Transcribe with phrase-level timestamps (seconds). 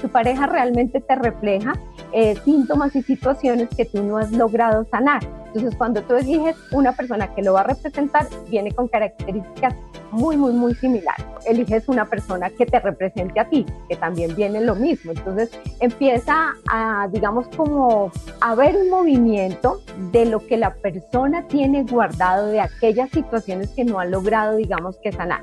[0.00, 1.74] tu pareja realmente te refleja
[2.12, 5.22] eh, síntomas y situaciones que tú no has logrado sanar.
[5.46, 9.74] Entonces, cuando tú eliges una persona que lo va a representar, viene con características
[10.10, 11.24] muy, muy, muy similares.
[11.46, 15.12] Eliges una persona que te represente a ti, que también viene lo mismo.
[15.12, 15.50] Entonces,
[15.80, 19.80] empieza a, digamos, como a ver un movimiento
[20.12, 24.98] de lo que la persona tiene guardado de aquellas situaciones que no ha logrado, digamos,
[24.98, 25.42] que sanar.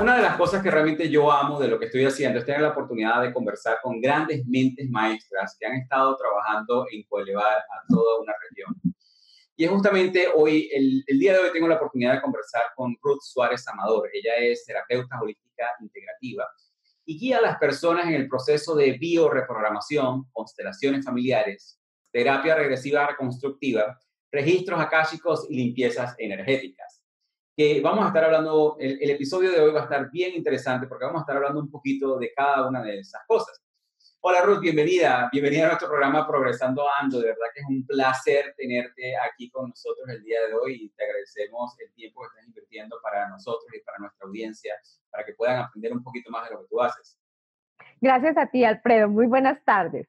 [0.00, 2.62] Una de las cosas que realmente yo amo de lo que estoy haciendo es tener
[2.62, 7.84] la oportunidad de conversar con grandes mentes maestras que han estado trabajando en coelevar a
[7.88, 8.74] toda una región.
[9.54, 13.20] Y es justamente hoy, el, día de hoy tengo la oportunidad de conversar con Ruth
[13.20, 14.08] Suárez Amador.
[14.14, 16.48] Ella es terapeuta holística integrativa
[17.04, 21.78] y guía a las personas en el proceso de bioreprogramación, constelaciones familiares,
[22.10, 26.91] terapia regresiva reconstructiva, registros akáshicos y limpiezas energéticas
[27.62, 31.04] que vamos a estar hablando, el, episodio de hoy va a estar bien interesante porque
[31.04, 33.62] vamos a estar hablando un poquito de cada una de esas cosas.
[34.20, 38.52] Hola Ruth, bienvenida, bienvenida a nuestro programa Progresando Ando, de verdad que es un placer
[38.56, 42.48] tenerte aquí con nosotros el día de hoy y te agradecemos el tiempo que estás
[42.48, 44.74] invirtiendo para nosotros y para nuestra audiencia,
[45.10, 47.16] para que puedan aprender un poquito más de lo que tú haces.
[48.00, 50.08] Gracias a ti, Alfredo, muy buenas tardes.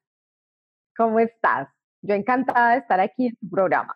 [0.97, 1.69] ¿Cómo estás?
[2.01, 3.95] Yo encantada de estar aquí en tu programa.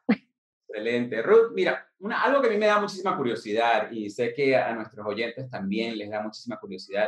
[0.68, 1.22] Excelente.
[1.22, 4.74] Ruth, mira, una, algo que a mí me da muchísima curiosidad y sé que a
[4.76, 7.08] nuestros oyentes también les da muchísima curiosidad,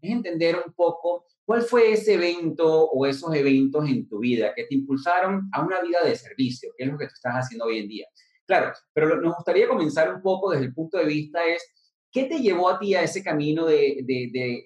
[0.00, 4.64] es entender un poco cuál fue ese evento o esos eventos en tu vida que
[4.64, 7.78] te impulsaron a una vida de servicio, que es lo que tú estás haciendo hoy
[7.78, 8.08] en día.
[8.44, 11.62] Claro, pero nos gustaría comenzar un poco desde el punto de vista es,
[12.16, 14.64] ¿qué te llevó a ti a ese camino de, de, de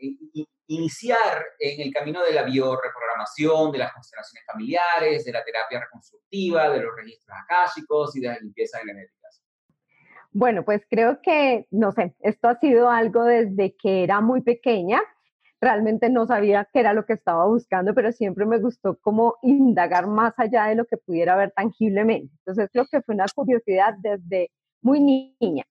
[0.69, 6.71] iniciar en el camino de la bioreprogramación, de las constelaciones familiares, de la terapia reconstructiva,
[6.71, 9.43] de los registros akáshicos y de las limpiezas energéticas?
[10.31, 15.03] Bueno, pues creo que, no sé, esto ha sido algo desde que era muy pequeña.
[15.61, 20.07] Realmente no sabía qué era lo que estaba buscando, pero siempre me gustó como indagar
[20.07, 22.33] más allá de lo que pudiera ver tangiblemente.
[22.47, 24.53] Entonces creo que fue una curiosidad desde
[24.83, 25.65] muy niña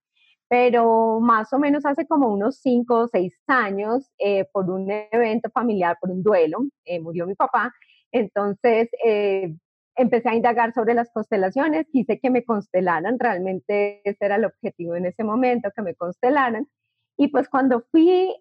[0.50, 5.50] pero más o menos hace como unos cinco o seis años, eh, por un evento
[5.52, 7.72] familiar, por un duelo, eh, murió mi papá,
[8.12, 9.56] entonces eh,
[9.96, 14.96] empecé a indagar sobre las constelaciones, quise que me constelaran, realmente ese era el objetivo
[14.96, 16.68] en ese momento, que me constelaran,
[17.16, 18.34] y pues cuando fui,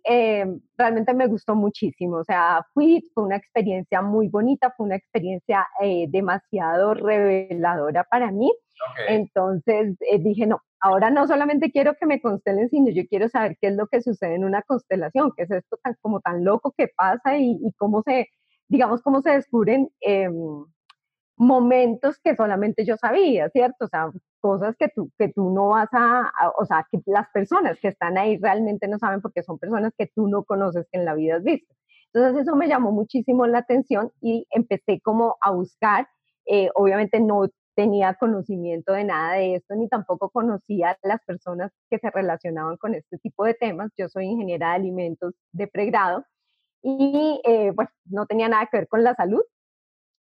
[0.76, 5.66] realmente me gustó muchísimo, o sea, fui, fue una experiencia muy bonita, fue una experiencia
[6.08, 8.52] demasiado reveladora para mí,
[9.08, 13.68] entonces dije, no, ahora no solamente quiero que me constelen, sino yo quiero saber qué
[13.68, 16.88] es lo que sucede en una constelación, qué es esto tan, como tan loco que
[16.88, 18.28] pasa y, cómo se,
[18.68, 20.34] digamos, cómo se descubren em,
[21.36, 23.86] momentos que solamente yo sabía, ¿cierto?
[23.86, 27.78] O sea, cosas que tú, que tú no vas a, o sea, que las personas
[27.80, 31.04] que están ahí realmente no saben porque son personas que tú no conoces, que en
[31.04, 31.74] la vida has visto.
[32.12, 36.08] Entonces eso me llamó muchísimo la atención y empecé como a buscar,
[36.46, 41.70] eh, obviamente no tenía conocimiento de nada de esto, ni tampoco conocía a las personas
[41.88, 43.92] que se relacionaban con este tipo de temas.
[43.96, 46.24] Yo soy ingeniera de alimentos de pregrado
[46.82, 49.42] y eh, pues no tenía nada que ver con la salud,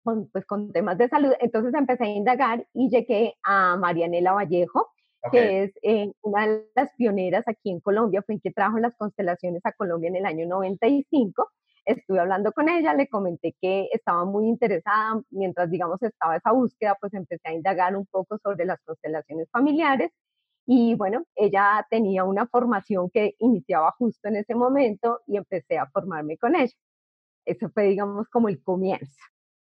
[0.04, 1.32] con, pues con temas de salud.
[1.40, 4.90] Entonces empecé a indagar y llegué a Marianela Vallejo,
[5.32, 8.94] que es eh, una de las pioneras aquí en Colombia, fue quien que trajo las
[8.94, 11.50] constelaciones a Colombia en el año 95
[11.88, 16.96] estuve hablando con ella, le comenté que estaba muy interesada, mientras digamos estaba esa búsqueda,
[17.00, 20.10] pues empecé a indagar un poco sobre las constelaciones familiares
[20.66, 25.86] y bueno, ella tenía una formación que iniciaba justo en ese momento y empecé a
[25.86, 26.74] formarme con ella.
[27.46, 29.16] Eso fue digamos como el comienzo.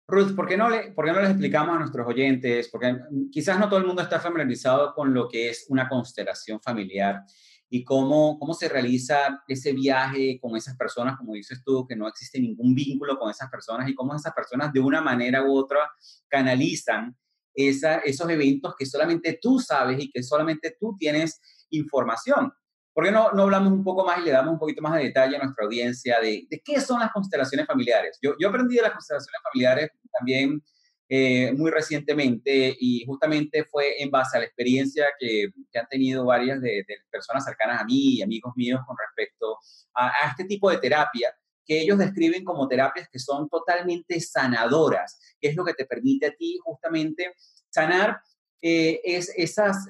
[0.10, 2.68] Ruth, ¿por qué, no le, ¿por qué no les explicamos a nuestros oyentes?
[2.70, 2.98] Porque
[3.32, 7.22] quizás no todo el mundo está familiarizado con lo que es una constelación familiar
[7.70, 12.08] y cómo, cómo se realiza ese viaje con esas personas, como dices tú, que no
[12.08, 15.80] existe ningún vínculo con esas personas y cómo esas personas de una manera u otra
[16.28, 17.16] canalizan
[17.54, 21.40] esa, esos eventos que solamente tú sabes y que solamente tú tienes
[21.70, 22.52] información.
[22.92, 25.04] ¿Por qué no, no hablamos un poco más y le damos un poquito más de
[25.04, 28.18] detalle a nuestra audiencia de, de qué son las constelaciones familiares?
[28.22, 30.64] Yo, yo aprendí de las constelaciones familiares también
[31.12, 36.62] eh, muy recientemente y justamente fue en base a la experiencia que, han tenido varias
[36.62, 39.58] de, personas cercanas a mí y amigos míos con respecto
[39.96, 41.36] a, este tipo de terapia
[41.66, 46.28] que ellos describen como terapias que son totalmente sanadoras, que es lo que te permite
[46.28, 47.34] a ti justamente
[47.70, 48.22] sanar
[48.62, 49.88] eh, es, esas,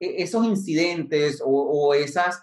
[0.00, 2.42] e, esos incidentes o, o esos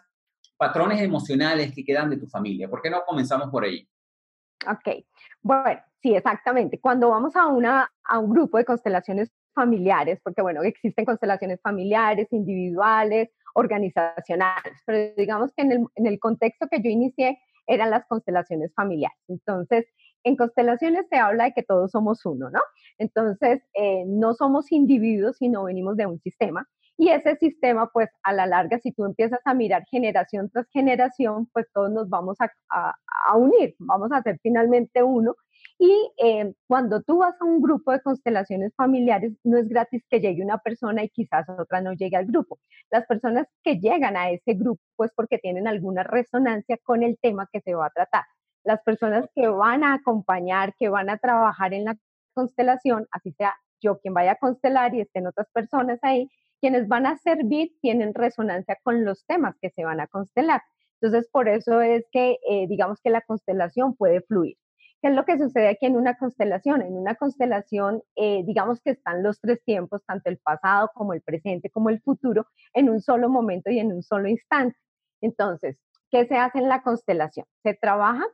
[0.55, 2.69] patrones emocionales que quedan de tu familia.
[2.69, 3.89] ¿Por qué no comenzamos por ahí?
[4.67, 5.03] Ok,
[5.41, 6.79] bueno, sí, exactamente.
[6.79, 12.27] Cuando vamos a, una, a un grupo de constelaciones familiares, porque bueno, existen constelaciones familiares,
[12.31, 18.05] individuales, organizacionales, pero digamos que en el, en el contexto que yo inicié eran las
[18.07, 19.17] constelaciones familiares.
[19.27, 19.85] Entonces,
[20.23, 22.59] en constelaciones se habla de que todos somos uno, ¿no?
[22.97, 26.67] Entonces, eh, no somos individuos, sino venimos de un sistema.
[26.97, 31.47] Y ese sistema, pues a la larga, si tú empiezas a mirar generación tras generación,
[31.53, 35.35] pues todos nos vamos a, unir, vamos a ser finalmente uno.
[35.81, 40.19] Y eh, cuando tú vas a un grupo de constelaciones familiares, no es gratis que
[40.19, 42.59] llegue una persona y quizás otra no llegue al grupo.
[42.91, 47.47] Las personas que llegan a ese grupo es porque tienen alguna resonancia con el tema
[47.51, 48.25] que se va a tratar.
[48.65, 51.95] Las personas que van a acompañar, que van a trabajar en la
[52.33, 56.29] constelación, así sea yo quien vaya a constelar y estén otras personas ahí,
[56.59, 60.61] quienes van a servir tienen resonancia con los temas que se van a constelar.
[61.01, 64.57] Entonces, por eso es que eh, digamos que la constelación puede fluir.
[65.01, 66.81] ¿Qué es lo que sucede aquí en una constelación?
[66.81, 71.21] En una constelación, eh, digamos que están los tres tiempos, tanto el pasado como el
[71.21, 74.77] presente como el futuro, en un solo momento y en un solo instante.
[75.21, 75.77] Entonces,
[76.11, 77.45] ¿qué se hace en la constelación?
[77.63, 78.25] Se trabaja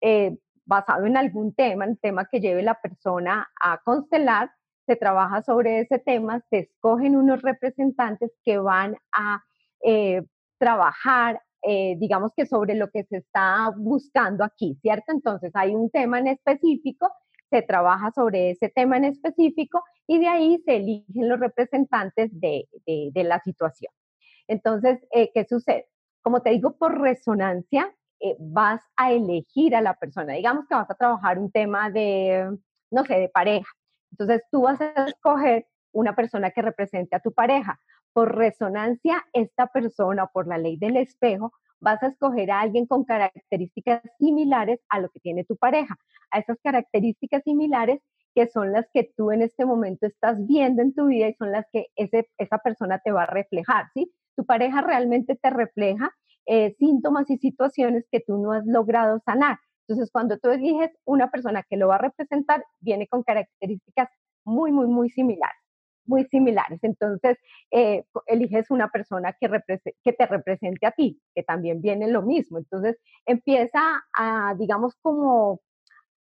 [0.00, 4.50] eh, basado en algún tema, el tema que lleve la persona a constelar,
[4.86, 9.42] se trabaja sobre ese tema, se escogen unos representantes que van a
[9.82, 10.22] eh,
[10.58, 15.12] trabajar, eh, digamos que sobre lo que se está buscando aquí, ¿cierto?
[15.12, 17.10] Entonces hay un tema en específico,
[17.50, 22.68] se trabaja sobre ese tema en específico y de ahí se eligen los representantes de,
[22.86, 23.92] de, la situación.
[24.48, 25.86] Entonces, eh, ¿qué sucede?
[26.22, 27.94] Como te digo, por resonancia
[28.38, 30.32] vas a elegir a la persona.
[30.32, 32.56] Digamos que vas a trabajar un tema de,
[32.90, 33.70] no sé, de pareja.
[34.12, 37.80] Entonces tú vas a escoger una persona que represente a tu pareja.
[38.14, 43.04] Por resonancia, esta persona, por la ley del espejo, vas a escoger a alguien con
[43.04, 45.96] características similares a lo que tiene tu pareja,
[46.30, 48.00] a esas características similares
[48.34, 51.52] que son las que tú en este momento estás viendo en tu vida y son
[51.52, 54.12] las que esa persona te va a reflejar, ¿sí?
[54.36, 56.10] Tu pareja realmente te refleja
[56.46, 59.58] eh, síntomas y situaciones que tú no has logrado sanar.
[59.86, 64.08] Entonces, cuando tú eliges una persona que lo va a representar, viene con características
[64.44, 65.56] muy, muy, muy similares,
[66.06, 66.78] muy similares.
[66.82, 67.38] Entonces,
[67.70, 72.58] eh, eliges una persona que, te represente a ti, que también viene lo mismo.
[72.58, 75.60] Entonces, empieza a, digamos, como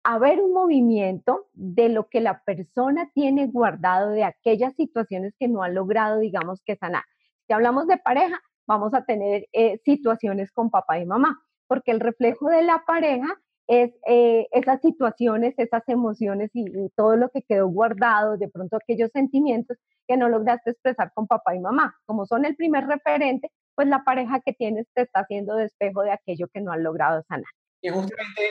[0.04, 5.48] a ver un movimiento de lo que la persona tiene guardado de aquellas situaciones que
[5.48, 7.04] no ha logrado, digamos, que sanar.
[7.46, 12.00] Si hablamos de pareja, vamos a tener eh, situaciones con papá y mamá porque el
[12.00, 13.28] reflejo de la pareja
[13.68, 19.10] es eh, esas situaciones, esas emociones y, todo lo que quedó guardado, de pronto aquellos
[19.12, 19.76] sentimientos
[20.06, 21.94] que no lograste expresar con papá y mamá.
[22.06, 26.12] Como son el primer referente, pues la pareja que tienes te está haciendo despejo de
[26.12, 27.44] aquello que no has logrado sanar.
[27.80, 28.42] Y justamente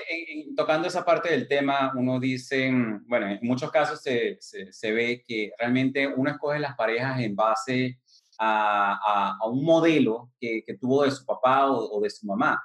[0.56, 2.72] tocando esa parte del tema, uno dice,
[3.08, 8.00] bueno, en muchos casos se, se, ve que realmente uno escoge las parejas en base
[8.40, 12.64] a, a, un modelo que, tuvo de su papá o de su mamá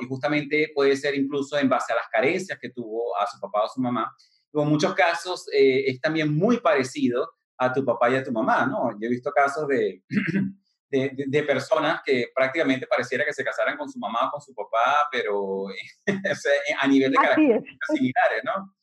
[0.00, 3.64] y justamente puede ser incluso en base a las carencias que tuvo a su papá
[3.64, 4.14] o su mamá.
[4.52, 8.66] en muchos casos eh, es también muy parecido a tu papá y a tu mamá,
[8.66, 8.90] ¿no?
[8.92, 10.02] Yo he visto casos de,
[10.90, 15.08] de, personas que prácticamente pareciera que se casaran con su mamá o con su papá,
[15.10, 15.66] pero
[16.80, 18.74] a nivel de características similares, ¿no?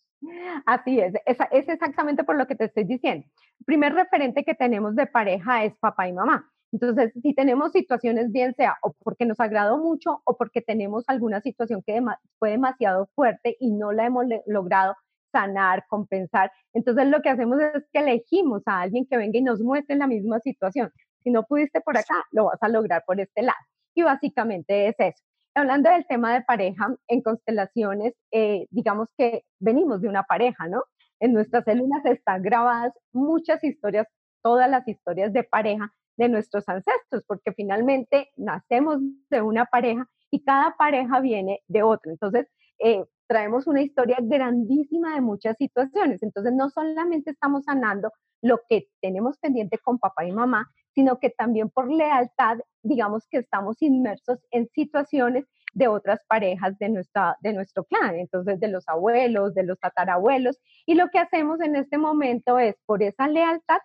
[0.65, 3.25] Así es, es, es exactamente por lo que te estoy diciendo.
[3.59, 6.51] El primer referente que tenemos de pareja es papá y mamá.
[6.71, 11.41] Entonces, si tenemos situaciones, bien sea o porque nos agradó mucho o porque tenemos alguna
[11.41, 11.99] situación que
[12.37, 14.95] fue demasiado fuerte y no la hemos logrado
[15.31, 19.61] sanar, compensar, entonces lo que hacemos es que elegimos a alguien que venga y nos
[19.61, 20.91] muestre la misma situación.
[21.23, 23.57] Si no pudiste por acá, lo vas a lograr por este lado.
[23.93, 25.23] Y básicamente es eso.
[25.55, 30.83] Hablando del tema de pareja, en constelaciones, eh, digamos que venimos de una pareja, ¿no?
[31.19, 34.07] En nuestras células están grabadas muchas historias,
[34.41, 38.99] todas las historias de pareja de nuestros ancestros, porque finalmente nacemos
[39.29, 42.11] de una pareja y cada pareja viene de otra.
[42.11, 42.45] Entonces,
[42.77, 46.21] eh, traemos una historia grandísima de muchas situaciones.
[46.21, 48.11] Entonces, no solamente estamos sanando
[48.41, 53.37] lo que tenemos pendiente con papá y mamá, sino que también por lealtad, digamos que
[53.37, 58.89] estamos inmersos en situaciones de otras parejas de, nuestra, de nuestro clan, entonces de los
[58.89, 60.57] abuelos, de los tatarabuelos.
[60.85, 63.79] Y lo que hacemos en este momento es, por esa lealtad,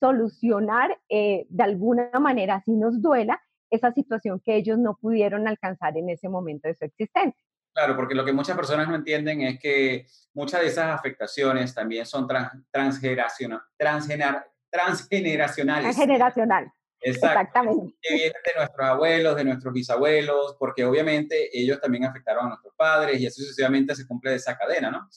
[0.00, 5.96] solucionar eh, de alguna manera, si nos duela, esa situación que ellos no pudieron alcanzar
[5.96, 7.42] en ese momento de su existencia.
[7.74, 12.06] Claro, porque lo que muchas personas no entienden es que muchas de esas afectaciones también
[12.06, 12.26] son
[12.70, 13.66] transgeneracionales.
[14.66, 15.84] Transgeneracional.
[17.02, 17.94] Exactamente.
[18.00, 22.74] Que vienen de nuestros abuelos, de nuestros bisabuelos, porque obviamente ellos también afectaron a nuestros
[22.74, 25.08] padres y así sucesivamente se cumple esa cadena, ¿no?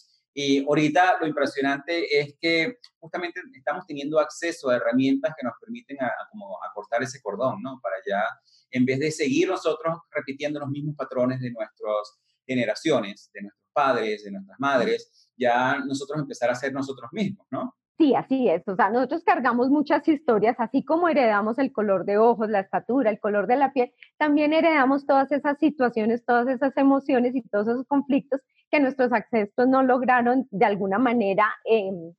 [0.42, 6.02] Y ahorita lo impresionante es que justamente estamos teniendo acceso a herramientas que nos permiten
[6.02, 7.78] a, como acortar ese cordón, ¿no?
[7.84, 8.24] Para ya,
[8.72, 14.24] en vez de seguir nosotros repitiendo los mismos patrones de nuestras generaciones, de nuestros padres,
[14.24, 17.76] de nuestras madres, ya nosotros empezar a ser nosotros mismos, ¿no?
[17.98, 18.66] Sí, así es.
[18.66, 23.10] O sea, nosotros cargamos muchas historias, así como heredamos el color de ojos, la estatura,
[23.10, 27.68] el color de la piel, también heredamos todas esas situaciones, todas esas emociones y todos
[27.68, 28.40] esos conflictos
[28.70, 32.14] que nuestros ancestros no lograron de alguna manera, em,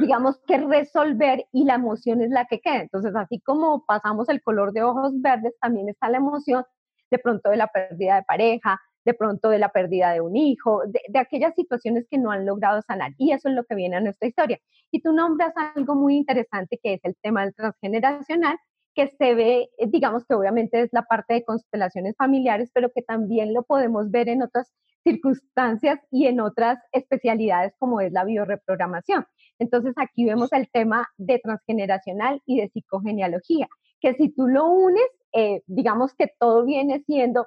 [0.00, 2.82] digamos que resolver y la emoción es la que queda.
[2.82, 6.64] Entonces, así como pasamos el color de ojos verdes, también está la emoción
[7.10, 10.82] de pronto de la pérdida de pareja, de pronto de la pérdida de un hijo,
[10.86, 13.12] de, aquellas situaciones que no han logrado sanar.
[13.18, 14.58] Y eso es lo que viene a nuestra historia.
[14.90, 18.56] Y tú nombras algo muy interesante que es el tema del transgeneracional,
[18.94, 23.02] que se ve, eh, digamos que obviamente es la parte de constelaciones familiares, pero que
[23.02, 29.26] también lo podemos ver en otras circunstancias y en otras especialidades como es la bioreprogramación.
[29.58, 33.68] Entonces aquí vemos el tema de transgeneracional y de psicogenealogía,
[34.00, 37.46] que si tú lo unes, eh, digamos que todo viene siendo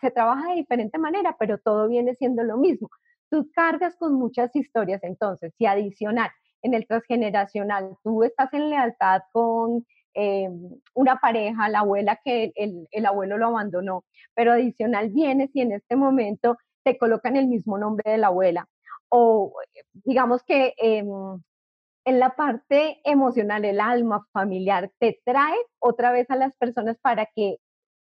[0.00, 2.88] se trabaja de diferente manera, pero todo viene siendo lo mismo.
[3.30, 6.30] Tú cargas con muchas historias, entonces, si adicional
[6.62, 10.48] en el transgeneracional tú estás en lealtad con eh,
[10.94, 15.72] una pareja, la abuela que el, el, abuelo lo abandonó, pero adicional vienes y en
[15.72, 18.68] este momento te colocan el mismo nombre de la abuela.
[19.08, 19.52] O
[20.04, 21.08] digamos que em,
[22.04, 27.26] en la parte emocional, el alma familiar, te trae otra vez a las personas para
[27.26, 27.56] que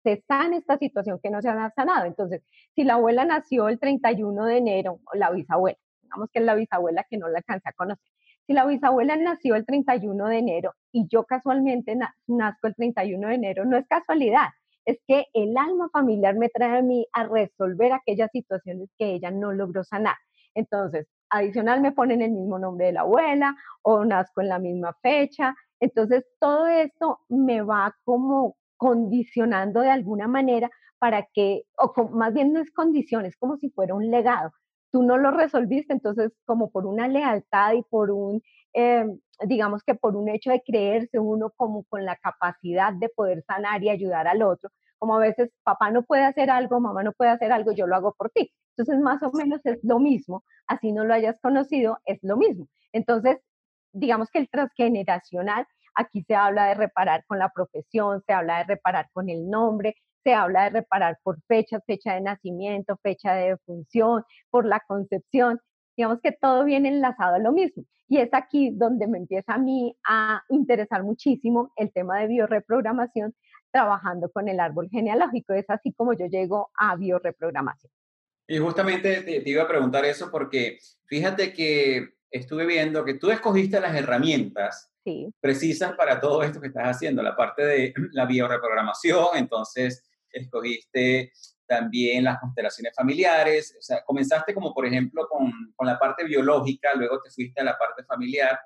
[0.03, 2.07] se sana esta situación que no se ha sanado.
[2.07, 2.43] Entonces,
[2.75, 6.57] si la abuela nació el 31 de enero, o la bisabuela, digamos que es la
[6.57, 8.11] bisabuela que no la alcanza a conocer,
[8.49, 11.97] si la bisabuela nació el 31 de enero y yo casualmente
[12.27, 14.49] nazco el 31 de enero, no es casualidad,
[14.85, 19.31] es que el alma familiar me trae a mí a resolver aquellas situaciones que ella
[19.31, 20.17] no logró sanar.
[20.55, 24.95] Entonces, adicional me ponen el mismo nombre de la abuela o nazco en la misma
[25.03, 25.55] fecha.
[25.81, 32.53] Entonces, todo esto me va como condicionando de alguna manera para que, o más bien
[32.53, 34.53] no es condición, es como si fuera un legado.
[34.93, 38.43] Tú no lo resolviste, entonces como por una lealtad y por un,
[38.75, 43.43] em, digamos que por un hecho de creerse uno como con la capacidad de poder
[43.47, 47.13] sanar y ayudar al otro, como a veces papá no puede hacer algo, mamá no
[47.13, 48.53] puede hacer algo, yo lo hago por ti.
[48.77, 52.69] Entonces más o menos es lo mismo, así no lo hayas conocido, es lo mismo.
[52.93, 53.39] Entonces,
[53.93, 58.65] digamos que el transgeneracional Aquí se habla de reparar con la profesión, se habla de
[58.65, 63.51] reparar con el nombre, se habla de reparar por fecha, fecha de nacimiento, fecha de
[63.51, 65.61] defunción, por la concepción.
[65.97, 67.85] Digamos que todo viene enlazado a lo mismo.
[68.09, 73.35] Y es aquí donde me empieza a mí a interesar muchísimo el tema de bioreprogramación
[73.71, 75.55] trabajando con el árbol genealógico.
[75.55, 77.91] Es así como yo llego a bioreprogramación.
[78.47, 83.31] Y justamente te, te iba a preguntar eso porque fíjate que estuve viendo que tú
[83.31, 84.93] escogiste las herramientas
[85.41, 91.33] precisas para todo esto que estás haciendo, la parte de la bioreprogramación, entonces escogiste
[91.67, 96.91] también las constelaciones familiares, o sea, comenzaste como por ejemplo con, con la parte biológica,
[96.95, 98.59] luego te fuiste a la parte familiar,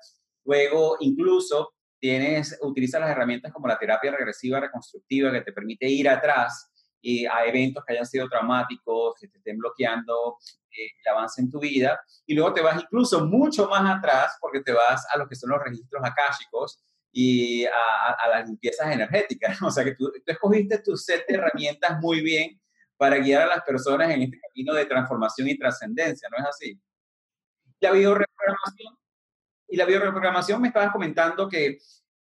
[0.43, 6.09] luego incluso tienes, utilizas las herramientas como la terapia regresiva reconstructiva que te permite ir
[6.09, 6.71] atrás
[7.01, 10.37] y a eventos que hayan sido traumáticos, que te estén bloqueando
[10.71, 11.99] eh, el avance en tu vida.
[12.25, 15.51] Y luego te vas incluso mucho más atrás porque te vas a lo que son
[15.51, 16.83] los registros akáshicos
[17.19, 19.59] y a, las limpiezas energéticas.
[19.63, 22.61] O sea que tú, tú escogiste tu set de herramientas muy bien
[22.95, 26.79] para guiar a las personas en este camino de transformación y trascendencia, ¿no es así?
[27.79, 28.97] La bioreprogramación,
[29.67, 31.79] y la bioreprogramación me estabas comentando que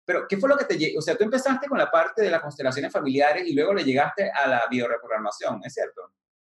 [0.05, 0.97] pero, ¿qué fue lo que te llegó?
[0.97, 4.31] O sea, tú empezaste con la parte de las constelaciones familiares y luego le llegaste
[4.31, 6.01] a la bioreprogramación, ¿es cierto?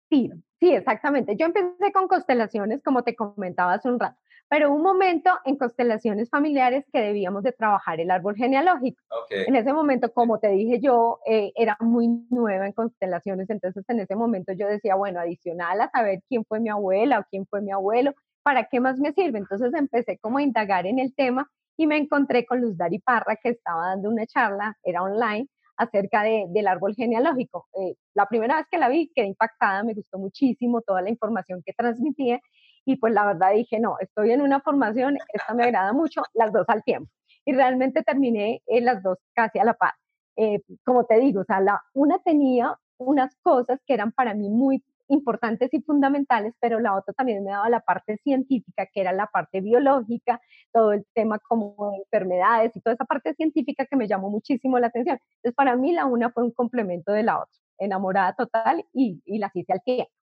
[0.08, 0.30] Sí,
[0.60, 1.34] sí, exactamente.
[1.34, 4.16] Yo empecé con constelaciones, como te comentaba hace un rato,
[4.48, 9.02] pero un momento en constelaciones familiares que debíamos de trabajar el árbol genealógico.
[9.30, 14.00] En ese momento, como te dije yo, eh, era muy nueva en constelaciones, entonces en
[14.00, 17.60] ese momento yo decía, bueno, adicional a saber quién fue mi abuela o quién fue
[17.60, 19.38] mi abuelo, ¿para qué más me sirve?
[19.38, 23.36] Entonces empecé como a indagar en el tema y me encontré con Luz Dari Parra,
[23.36, 27.68] que estaba dando una charla, era online, acerca del árbol genealógico.
[27.80, 31.62] Eh, la primera vez que la vi quedé impactada, me gustó muchísimo toda la información
[31.64, 32.40] que transmitía
[32.88, 36.52] y pues la verdad dije, no, estoy en una formación, esta me agrada mucho, las
[36.54, 37.10] dos al tiempo.
[37.44, 39.92] Y realmente terminé en las dos casi a la par.
[40.36, 44.48] Eh, como te digo, o sea, la, una tenía unas cosas que eran para mí
[44.48, 49.12] muy importantes y fundamentales, pero la otra también me daba la parte científica, que era
[49.12, 50.40] la parte biológica,
[50.72, 54.86] todo el tema como enfermedades y toda esa parte científica que me llamó muchísimo la
[54.86, 55.18] atención.
[55.36, 59.38] Entonces, para mí la una fue un complemento de la otra, enamorada total y, y
[59.38, 60.17] la hice al tiempo.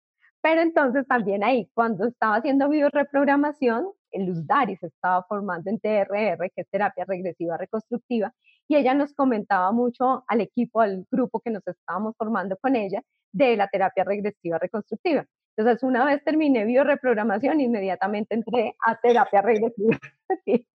[0.45, 6.51] Pero entonces también ahí, cuando estaba haciendo bioreprogramación, Luz Dari se estaba formando en TRR,
[6.55, 8.31] que es terapia regresiva reconstructiva,
[8.69, 13.01] y ella nos comentaba mucho al equipo, al grupo que nos estábamos formando con ella,
[13.33, 15.25] de la terapia regresiva reconstructiva.
[15.57, 19.99] Entonces, una vez terminé bioreprogramación, inmediatamente entré a terapia regresiva.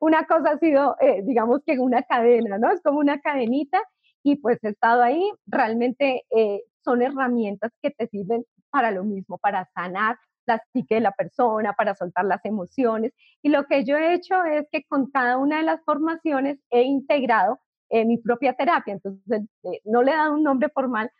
[0.00, 2.70] Una cosa ha sido, eh, digamos que una cadena, ¿no?
[2.70, 3.80] Es como una cadenita
[4.22, 5.32] y pues he estado ahí.
[5.46, 8.44] Realmente eh, son herramientas que te sirven
[8.76, 13.12] para lo mismo, para sanar la psique de la persona, para soltar las emociones.
[13.42, 16.82] Y lo que yo he hecho es que con cada una de las formaciones he
[16.82, 18.92] integrado eh, mi propia terapia.
[18.92, 19.48] Entonces,
[19.84, 21.10] no le he dado un nombre formal,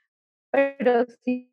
[0.51, 1.51] pero sí,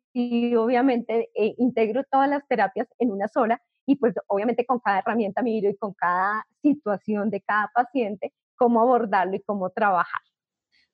[0.56, 5.42] obviamente eh, integro todas las terapias en una sola y pues obviamente con cada herramienta
[5.42, 10.20] miro y con cada situación de cada paciente, cómo abordarlo y cómo trabajar.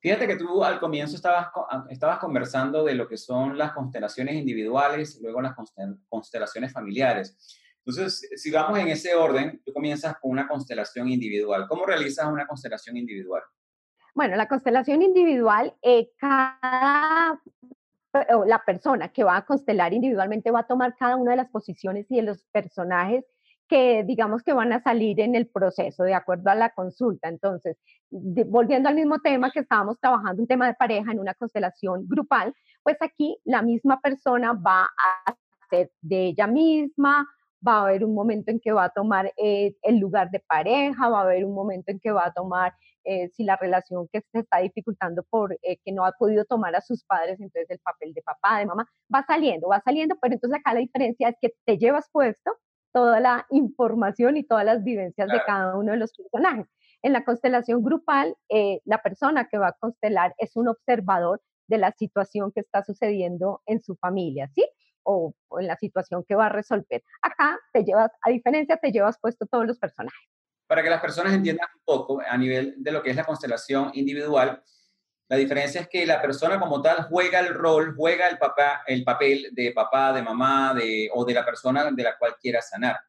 [0.01, 4.35] Fíjate que tú al comienzo estabas, ah, estabas conversando de lo que son las constelaciones
[4.35, 5.53] individuales luego las
[6.09, 7.59] constelaciones familiares.
[7.85, 11.67] Entonces, si vamos en ese orden, tú comienzas con una constelación individual.
[11.67, 13.43] ¿Cómo realizas una constelación individual?
[14.13, 17.39] Bueno, la constelación individual, eh, cada
[18.45, 22.07] la persona que va a constelar individualmente va a tomar cada una de las posiciones
[22.09, 23.23] y de los personajes
[23.71, 27.29] que digamos que van a salir en el proceso de acuerdo a la consulta.
[27.29, 27.77] Entonces,
[28.09, 32.53] volviendo al mismo tema que estábamos trabajando, un tema de pareja en una constelación grupal,
[32.83, 35.35] pues aquí la misma persona va a
[35.69, 37.25] ser de ella misma,
[37.65, 41.07] va a haber un momento en que va a tomar eh, el lugar de pareja,
[41.07, 42.73] va a haber un momento en que va a tomar
[43.05, 46.75] eh, si la relación que se está dificultando por eh, que no ha podido tomar
[46.75, 48.85] a sus padres, entonces el papel de papá, de mamá,
[49.15, 52.51] va saliendo, va saliendo, pero entonces acá la diferencia es que te llevas puesto
[52.93, 56.67] toda la información y todas las vivencias de cada uno de los personajes.
[57.01, 61.77] En la constelación grupal, eh, la persona que va a constelar es un observador de
[61.77, 64.67] la situación que está sucediendo en su familia, ¿sí?
[65.03, 67.03] O, o en la situación que va a resolver.
[67.21, 70.29] Acá te llevas, a diferencia, te llevas puesto todos los personajes
[70.71, 73.91] para que las personas entiendan un poco a nivel de lo que es la constelación
[73.93, 74.63] individual,
[75.31, 79.05] la diferencia es que la persona como tal juega el rol, juega el, papá, el
[79.05, 82.99] papel de papá, de mamá de, o de la persona de la cual quiera sanar.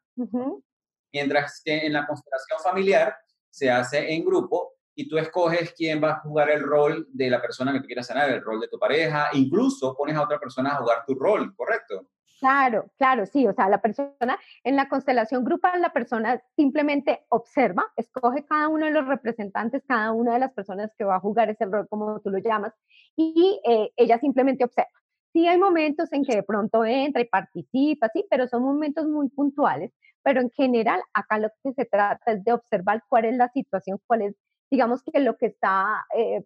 [1.11, 3.13] Mientras que en la constelación familiar
[3.49, 7.41] se hace en grupo y tú escoges quién va a jugar el rol de la
[7.41, 10.71] persona que tú quieras sanar, el rol de tu pareja, incluso pones a otra persona
[10.71, 12.07] a jugar tu rol, ¿correcto?
[12.43, 17.85] Claro, claro, sí, o sea, la persona en la constelación grupal, la persona simplemente observa,
[17.95, 21.49] escoge cada uno de los representantes, cada una de las personas que va a jugar
[21.49, 22.73] ese rol, como tú lo llamas,
[23.15, 24.89] y eh, ella simplemente observa.
[25.31, 29.29] Sí hay momentos en que de pronto entra y participa, sí, pero son momentos muy
[29.29, 33.47] puntuales, pero en general acá lo que se trata es de observar cuál es la
[33.53, 34.35] situación, cuál es,
[34.69, 36.41] digamos que lo que está eh,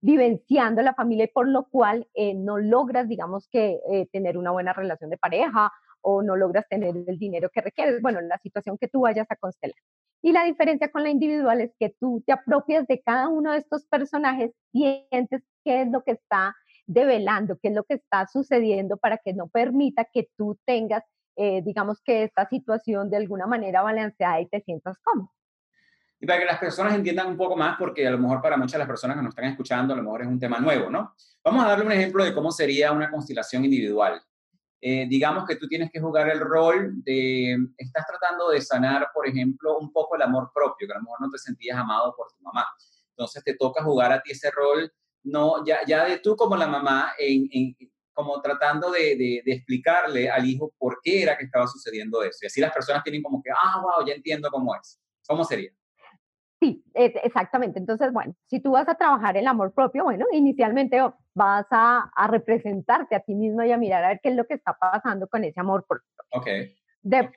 [0.00, 4.50] vivenciando la familia y por lo cual eh, no logras, digamos que, eh, tener una
[4.50, 5.70] buena relación de pareja
[6.02, 9.36] o no logras tener el dinero que requieres, bueno, la situación que tú vayas a
[9.36, 9.76] constelar.
[10.22, 13.58] Y la diferencia con la individual es que tú te apropias de cada uno de
[13.58, 16.54] estos personajes, sientes qué es lo que está
[16.86, 21.04] develando, qué es lo que está sucediendo para que no permita que tú tengas,
[21.36, 25.30] eh, digamos que esta situación de alguna manera balanceada y te sientas cómodo.
[26.20, 28.72] Y para que las personas entiendan un poco más, porque a lo mejor para muchas
[28.72, 31.14] de las personas que nos están escuchando, a lo mejor es un tema nuevo, ¿no?
[31.42, 34.22] Vamos a darle un ejemplo de cómo sería una constelación individual.
[34.82, 39.26] Eh, digamos que tú tienes que jugar el rol de, estás tratando de sanar, por
[39.26, 42.28] ejemplo, un poco el amor propio, que a lo mejor no te sentías amado por
[42.32, 42.66] tu mamá.
[43.10, 46.66] Entonces te toca jugar a ti ese rol, no, ya, ya de tú como la
[46.66, 47.76] mamá, en, en
[48.12, 52.38] como tratando de, de, de, explicarle al hijo por qué era que estaba sucediendo eso.
[52.42, 55.00] Y así las personas tienen como que, ah, wow, ya entiendo cómo es.
[55.26, 55.70] ¿Cómo sería?
[56.60, 57.78] Sí, exactamente.
[57.78, 61.00] Entonces, bueno, si tú vas a trabajar el amor propio, bueno, inicialmente
[61.34, 64.54] vas a, representarte a ti mismo y a mirar a ver qué es lo que
[64.54, 66.06] está pasando con ese amor propio.
[66.32, 66.46] Ok.
[67.00, 67.30] De,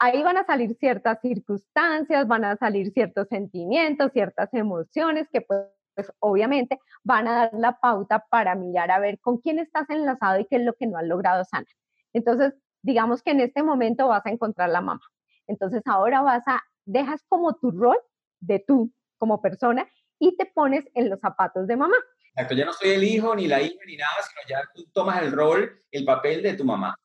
[0.00, 5.68] ahí van a salir ciertas circunstancias, van a salir ciertos sentimientos, ciertas emociones que pues,
[5.94, 10.40] pues obviamente van a dar la pauta para mirar a ver con quién estás enlazado
[10.40, 11.68] y qué es lo que no has logrado sanar.
[12.12, 15.00] Entonces, digamos que en este momento vas a encontrar la mamá.
[15.46, 17.98] Entonces, ahora vas a, dejas como tu rol
[18.46, 21.96] de tú como persona y te pones en los zapatos de mamá.
[22.30, 25.22] Exacto, ya no soy el hijo, ni la hija, ni nada, sino ya tú tomas
[25.22, 26.96] el rol, el papel de tu mamá.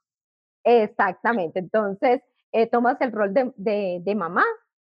[0.64, 2.22] Exactamente, entonces
[2.52, 4.44] eh, tomas el rol de, de, de mamá,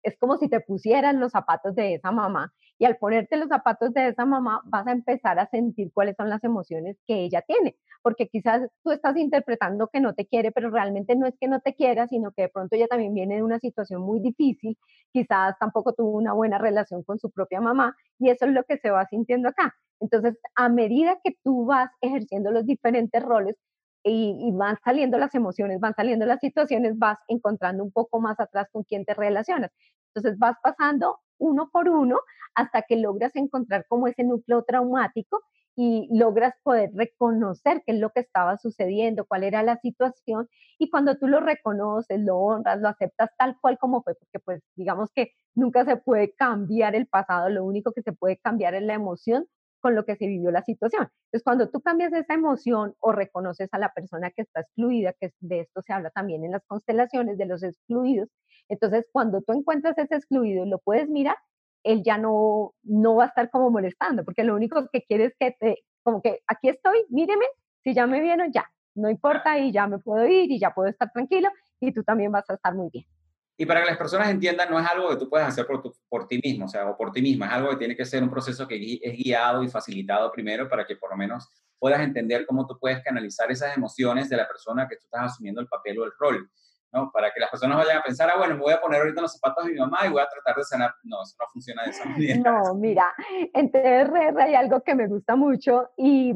[0.03, 3.93] es como si te pusieran los zapatos de esa mamá y al ponerte los zapatos
[3.93, 7.77] de esa mamá vas a empezar a sentir cuáles son las emociones que ella tiene,
[8.03, 11.61] porque quizás tú estás interpretando que no te quiere, pero realmente no es que no
[11.61, 14.79] te quiera, sino que de pronto ella también viene de una situación muy difícil,
[15.13, 18.79] quizás tampoco tuvo una buena relación con su propia mamá y eso es lo que
[18.79, 19.75] se va sintiendo acá.
[20.01, 23.57] Entonces, a medida que tú vas ejerciendo los diferentes roles,
[24.03, 28.67] y, van saliendo las emociones, van saliendo las situaciones, vas encontrando un poco más atrás
[28.73, 29.71] con quién te relacionas.
[30.15, 32.19] Entonces vas pasando uno por uno
[32.55, 35.43] hasta que logras encontrar como ese núcleo traumático
[35.77, 40.49] y logras poder reconocer qué es lo que estaba sucediendo, cuál era la situación.
[40.79, 44.63] Y cuando tú lo reconoces, lo honras, lo aceptas tal cual como fue, porque pues
[44.77, 48.83] digamos que nunca se puede cambiar el pasado, lo único que se puede cambiar es
[48.83, 49.47] la emoción
[49.81, 51.09] con lo que se vivió la situación.
[51.27, 55.33] Entonces, cuando tú cambias esa emoción o reconoces a la persona que está excluida, que
[55.41, 58.29] de esto se habla también en las constelaciones de los excluidos,
[58.69, 61.37] entonces cuando tú encuentras ese excluido y lo puedes mirar,
[61.83, 65.35] él ya no, no va a estar como molestando, porque lo único que quiere es
[65.39, 67.47] que te, como que aquí estoy, míreme,
[67.83, 70.89] si ya me vieron, ya, no importa y ya me puedo ir y ya puedo
[70.89, 71.49] estar tranquilo
[71.81, 73.07] y tú también vas a estar muy bien.
[73.61, 76.27] Y para que las personas entiendan, no es algo que tú puedes hacer por, por
[76.27, 78.31] ti mismo, o sea, o por ti misma, es algo que tiene que ser un
[78.31, 81.47] proceso que es guiado y facilitado primero para que por lo menos
[81.79, 85.61] puedas entender cómo tú puedes canalizar esas emociones de la persona que tú estás asumiendo
[85.61, 86.51] el papel o el rol,
[86.91, 87.11] ¿no?
[87.13, 89.33] Para que las personas vayan a pensar, ah, bueno, me voy a poner ahorita los
[89.35, 90.95] zapatos de mi mamá y voy a tratar de sanar.
[91.03, 92.37] No, eso no funciona de esa manera.
[92.39, 93.15] No, mira,
[93.53, 96.33] en TRR hay algo que me gusta mucho y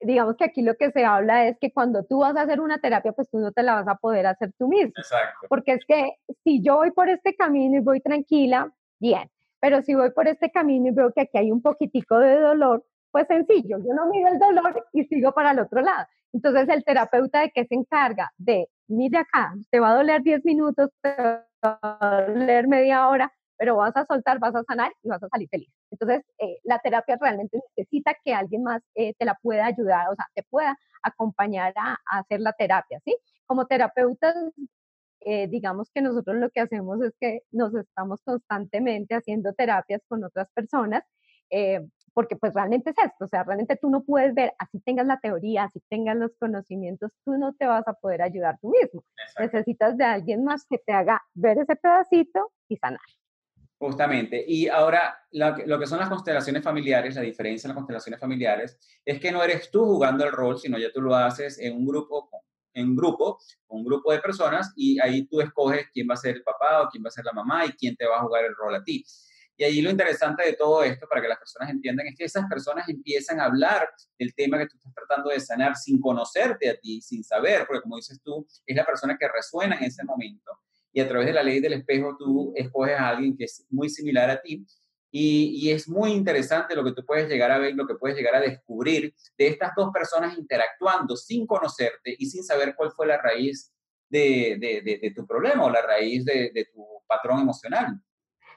[0.00, 2.78] digamos que aquí lo que se habla es que cuando tú vas a hacer una
[2.78, 4.92] terapia, pues tú no te la vas a poder hacer tú mismo.
[4.96, 5.46] Exacto.
[5.48, 9.94] Porque es que si yo voy por este camino y voy tranquila, bien, pero si
[9.94, 13.78] voy por este camino y veo que aquí hay un poquitico de dolor, pues sencillo,
[13.78, 16.06] yo no mido el dolor y sigo para el otro lado.
[16.32, 20.44] Entonces el terapeuta de qué se encarga de, mire acá, te va a doler 10
[20.44, 25.08] minutos, te va a doler media hora, pero vas a soltar, vas a sanar y
[25.10, 25.68] vas a salir feliz.
[25.90, 30.14] Entonces, eh, la terapia realmente necesita que alguien más eh, te la pueda ayudar, o
[30.14, 33.14] sea, te pueda acompañar a, hacer la terapia, ¿sí?
[33.44, 34.34] Como terapeutas,
[35.20, 40.24] eh, digamos que nosotros lo que hacemos es que nos estamos constantemente haciendo terapias con
[40.24, 41.04] otras personas,
[42.14, 45.20] porque pues realmente es esto, o sea, realmente tú no puedes ver, así tengas la
[45.20, 49.04] teoría, así tengas los conocimientos, tú no te vas a poder ayudar tú mismo.
[49.38, 53.00] Necesitas de alguien más que te haga ver ese pedacito y sanar.
[53.80, 54.44] Justamente.
[54.46, 59.18] Y ahora, lo que, son las constelaciones familiares, la diferencia en las constelaciones familiares, es
[59.18, 62.28] que no eres tú jugando el rol, sino ya tú lo haces en un grupo,
[62.74, 63.38] en grupo,
[63.68, 66.88] un grupo de personas, y ahí tú escoges quién va a ser el papá o
[66.90, 68.84] quién va a ser la mamá y quién te va a jugar el rol a
[68.84, 69.02] ti.
[69.56, 72.46] Y ahí lo interesante de todo esto, para que las personas entiendan, es que esas
[72.50, 73.88] personas empiezan a hablar
[74.18, 77.80] del tema que tú estás tratando de sanar sin conocerte a ti, sin saber, porque
[77.80, 80.52] como dices tú, es la persona que resuena en ese momento
[80.92, 83.88] y a través de la ley del espejo tú escoges a alguien que es muy
[83.88, 84.66] similar a ti
[85.12, 88.16] y, y, es muy interesante lo que tú puedes llegar a ver, lo que puedes
[88.16, 93.08] llegar a descubrir de estas dos personas interactuando sin conocerte y sin saber cuál fue
[93.08, 93.74] la raíz
[94.08, 98.00] de, de, de, tu problema o la raíz de, tu patrón emocional.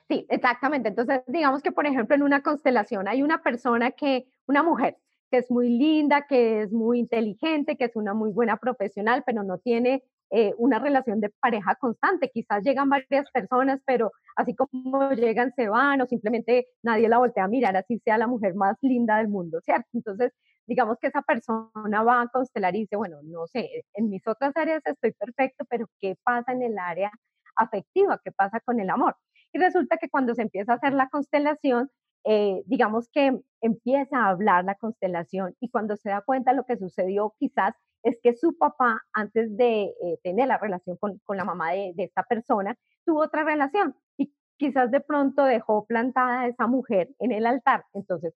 [0.07, 0.89] Sí, exactamente.
[0.89, 4.97] Entonces, digamos que, por ejemplo, en una constelación hay una persona que, una mujer,
[5.31, 9.43] que es muy linda, que es muy inteligente, que es una muy buena profesional, pero
[9.43, 10.03] no tiene
[10.35, 12.31] eh, una relación de pareja constante.
[12.33, 17.43] Quizás llegan varias personas, pero así como llegan, se van o simplemente nadie la voltea
[17.43, 19.87] a mirar, así sea la mujer más linda del mundo, ¿cierto?
[19.93, 20.33] Entonces,
[20.65, 24.57] digamos que esa persona va a constelar y dice, bueno, no sé, en mis otras
[24.57, 27.11] áreas estoy perfecto, pero ¿qué pasa en el área
[27.55, 28.19] afectiva?
[28.23, 29.15] ¿Qué pasa con el amor?
[29.53, 31.91] Y resulta que cuando se empieza a hacer la constelación,
[32.25, 36.77] eh, digamos que empieza a hablar la constelación y cuando se da cuenta lo que
[36.77, 41.71] sucedió quizás es que su papá, antes de eh, tener la relación con, la mamá
[41.71, 47.09] de, esta persona, tuvo otra relación y quizás de pronto dejó plantada a esa mujer
[47.19, 47.85] en el altar.
[47.93, 48.33] Entonces,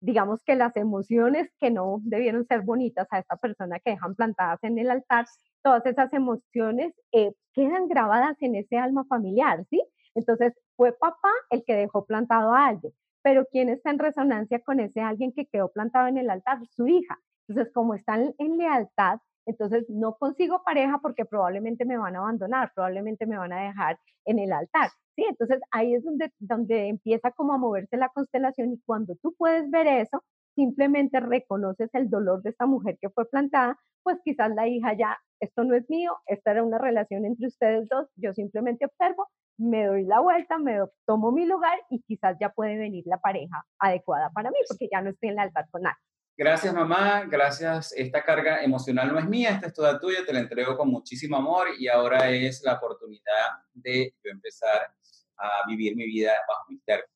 [0.00, 4.62] digamos que las emociones que no debieron ser bonitas a esta persona que dejan plantadas
[4.62, 5.26] en el altar,
[5.62, 9.82] todas esas emociones eh, quedan grabadas en ese alma familiar, ¿sí?
[10.14, 14.80] Entonces, fue papá el que dejó plantado a alguien, pero ¿quién está en resonancia con
[14.80, 16.58] ese alguien que quedó plantado en el altar?
[16.70, 17.18] Su hija.
[17.48, 22.72] Entonces, como están en lealtad, entonces no consigo pareja porque probablemente me van a abandonar,
[22.74, 24.90] probablemente me van a dejar en el altar.
[25.14, 29.34] Sí, entonces ahí es donde, donde empieza como a moverse la constelación y cuando tú
[29.38, 30.22] puedes ver eso,
[30.54, 35.16] simplemente reconoces el dolor de esta mujer que fue plantada, pues quizás la hija ya,
[35.40, 39.28] esto no es mío, esta era una relación entre ustedes dos, yo simplemente observo,
[39.58, 43.64] me doy la vuelta, me tomo mi lugar y quizás ya puede venir la pareja
[43.78, 45.96] adecuada para mí, porque ya no estoy en la altar con nadie.
[46.38, 47.94] Gracias mamá, gracias.
[47.96, 51.38] Esta carga emocional no es mía, esta es toda tuya, te la entrego con muchísimo
[51.38, 54.92] amor y ahora es la oportunidad de yo empezar
[55.38, 57.10] a vivir mi vida bajo mi términos.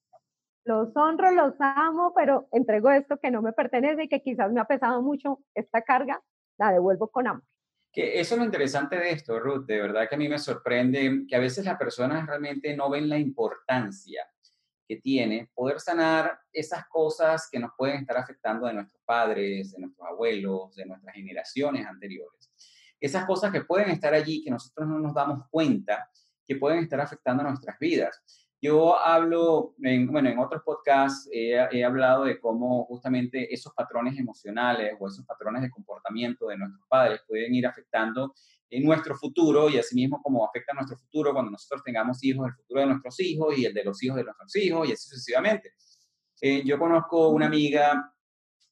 [0.65, 4.61] Los honro, los amo, pero entrego esto que no me pertenece y que quizás me
[4.61, 6.23] ha pesado mucho esta carga,
[6.57, 7.45] la devuelvo con amor.
[7.93, 11.27] Que eso es lo interesante de esto, Ruth, de verdad que a mí me sorprende
[11.29, 14.27] que a veces las personas realmente no ven la importancia
[14.91, 19.79] que tiene poder sanar esas cosas que nos pueden estar afectando de nuestros padres, de
[19.79, 22.51] nuestros abuelos, de nuestras generaciones anteriores.
[22.99, 26.11] Esas cosas que pueden estar allí, que nosotros no nos damos cuenta,
[26.45, 28.21] que pueden estar afectando nuestras vidas.
[28.61, 34.97] Yo hablo, en, bueno, en otros podcasts he, hablado de cómo justamente esos patrones emocionales
[34.99, 38.35] o esos patrones de comportamiento de nuestros padres pueden ir afectando
[38.71, 42.81] en nuestro futuro y asimismo cómo afecta nuestro futuro cuando nosotros tengamos hijos, el futuro
[42.81, 45.75] de nuestros hijos y el de los hijos de nuestros hijos y así sucesivamente.
[46.41, 48.15] Eh, yo conozco una amiga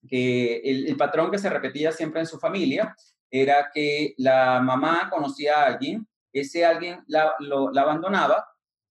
[0.09, 2.95] que el, patrón que se repetía siempre en su familia
[3.31, 7.35] era que la mamá conocía a alguien, ese alguien la,
[7.77, 8.47] abandonaba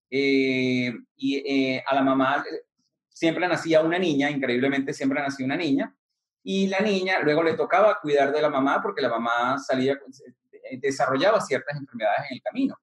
[0.10, 2.44] eh, y eh, a la mamá
[3.10, 5.96] siempre nacía una niña, increíblemente siempre nacía una niña,
[6.44, 10.00] y la niña luego le tocaba cuidar de la mamá porque la mamá salía,
[10.80, 12.76] desarrollaba ciertas enfermedades en el camino.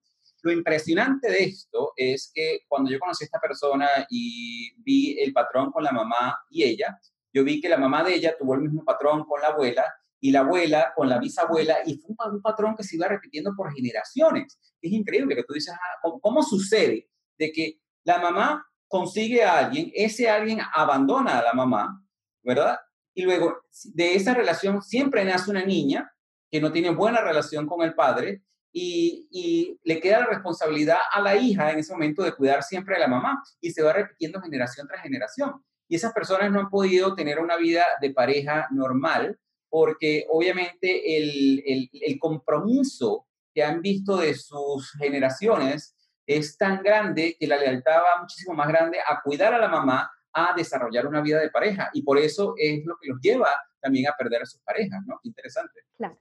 [0.43, 5.33] Lo impresionante de esto es que cuando yo conocí a esta persona y vi el
[5.33, 6.99] patrón con la mamá y ella,
[7.33, 9.85] yo vi que la mamá de ella tuvo el mismo patrón con la abuela
[10.21, 13.73] y la abuela con la bisabuela y fue un, patrón que se iba repitiendo por
[13.73, 14.59] generaciones.
[14.81, 17.09] Es increíble que tú dices, ah, ¿cómo sucede?
[17.39, 22.03] de que la mamá consigue a alguien, ese alguien abandona a la mamá,
[22.43, 22.79] ¿verdad?
[23.15, 26.13] Y luego de esa relación siempre nace una niña
[26.55, 31.35] que no tiene buena relación con el padre y, le queda la responsabilidad a la
[31.35, 34.87] hija en ese momento de cuidar siempre a la mamá y se va repitiendo generación
[34.87, 35.65] tras generación.
[35.89, 39.37] Y esas personas no han podido tener una vida de pareja normal
[39.69, 47.37] porque obviamente el, el, el compromiso que han visto de sus generaciones es tan grande
[47.37, 51.21] que la lealtad va muchísimo más grande a cuidar a la mamá, a desarrollar una
[51.21, 51.91] vida de pareja.
[51.95, 55.19] Y por eso es lo que los lleva también a perder a sus parejas, ¿no?
[55.25, 55.81] Interesante.
[55.97, 56.17] Claro.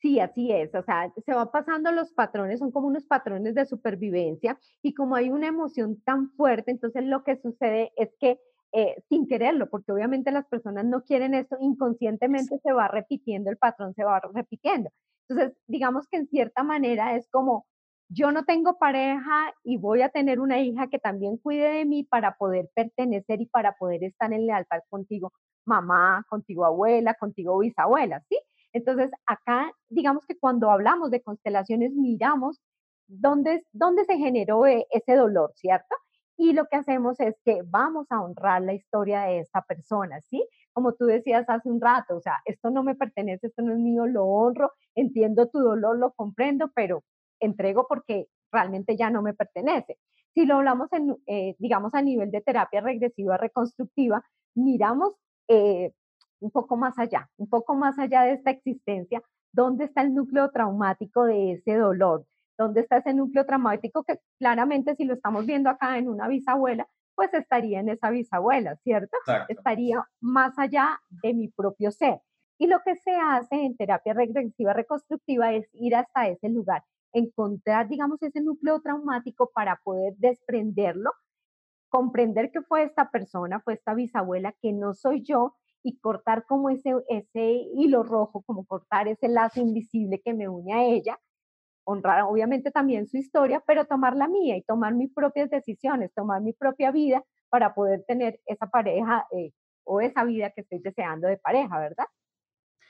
[0.00, 0.72] Sí, así es.
[0.74, 5.16] O sea, se van pasando los patrones, son como unos patrones de supervivencia y como
[5.16, 8.38] hay una emoción tan fuerte, entonces lo que sucede es que
[8.72, 13.56] eh, sin quererlo, porque obviamente las personas no quieren esto, inconscientemente se va repitiendo, el
[13.56, 14.90] patrón se va repitiendo.
[15.28, 17.66] Entonces, digamos que en cierta manera es como
[18.10, 22.04] yo no tengo pareja y voy a tener una hija que también cuide de mí
[22.04, 25.32] para poder pertenecer y para poder estar en lealtad contigo,
[25.66, 28.38] mamá, contigo abuela, contigo bisabuela, ¿sí?
[28.78, 32.60] Entonces, acá, digamos que cuando hablamos de constelaciones, miramos
[33.08, 35.96] dónde, dónde se generó e, ese dolor, ¿cierto?
[36.36, 40.46] Y lo que hacemos es que vamos a honrar la historia de esta persona, ¿sí?
[40.72, 43.78] Como tú decías hace un rato, o sea, esto no me pertenece, esto no es
[43.80, 47.02] mío, lo honro, entiendo tu dolor, lo comprendo, pero
[47.40, 49.98] entrego porque realmente ya no me pertenece.
[50.34, 54.22] Si lo hablamos, en, eh, digamos, a nivel de terapia regresiva reconstructiva,
[54.54, 55.14] miramos
[55.48, 55.92] eh,
[56.40, 59.22] un poco más allá, un poco más allá de esta existencia,
[59.52, 64.94] dónde está el núcleo traumático de ese dolor, dónde está ese núcleo traumático que claramente
[64.96, 69.16] si lo estamos viendo acá en una bisabuela, pues estaría en esa bisabuela, ¿cierto?
[69.48, 72.20] Estaría más allá de mi propio ser.
[72.58, 77.88] Y lo que se hace en terapia regresiva reconstructiva es ir hasta ese lugar encontrar,
[77.88, 81.12] digamos, ese núcleo traumático para poder desprenderlo,
[81.88, 86.70] comprender que fue esta persona, fue esta bisabuela, que no soy yo, y cortar como
[86.70, 91.18] ese, ese hilo rojo, como cortar ese lazo invisible que me une a ella,
[91.84, 96.42] honrar obviamente también su historia, pero tomar la mía y tomar mis propias decisiones, tomar
[96.42, 99.52] mi propia vida para poder tener esa pareja eh,
[99.84, 102.06] o esa vida que estoy deseando de pareja, ¿verdad?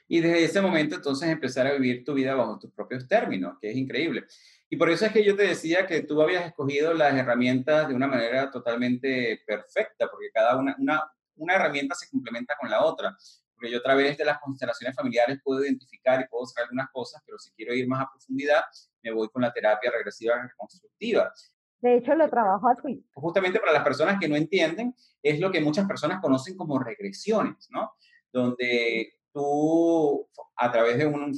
[0.08, 3.70] y desde ese momento entonces empezar a vivir tu vida bajo tus propios términos, que
[3.70, 4.24] es increíble.
[4.70, 7.94] Y por eso es que yo te decía que tú habías escogido las herramientas de
[7.94, 13.16] una manera totalmente perfecta, porque cada una, una, una herramienta se complementa con la otra.
[13.54, 17.20] Porque yo a través de las constelaciones familiares puedo identificar y puedo saber algunas cosas,
[17.26, 18.62] pero si quiero ir más a profundidad,
[19.02, 21.32] me voy con la terapia regresiva reconstructiva.
[21.80, 23.04] De hecho, lo trabajo así.
[23.14, 27.68] Justamente para las personas que no entienden, es lo que muchas personas conocen como regresiones,
[27.70, 27.92] ¿no?
[28.32, 31.34] Donde tú, a través de un,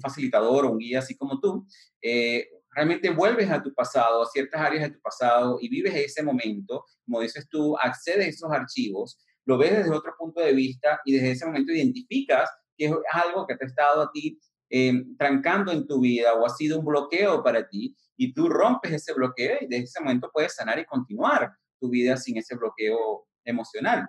[0.00, 1.66] facilitador o un guía así como tú,
[2.02, 6.22] eh, realmente vuelves a tu pasado, a ciertas áreas de tu pasado y vives ese
[6.22, 11.00] momento, como dices tú, accedes a esos archivos, lo ves desde otro punto de vista
[11.04, 15.16] y desde ese momento identificas que es algo que te ha estado a ti em,
[15.16, 19.12] trancando en tu vida o ha sido un bloqueo para ti y tú rompes ese
[19.14, 24.08] bloqueo y desde ese momento puedes sanar y continuar tu vida sin ese bloqueo emocional.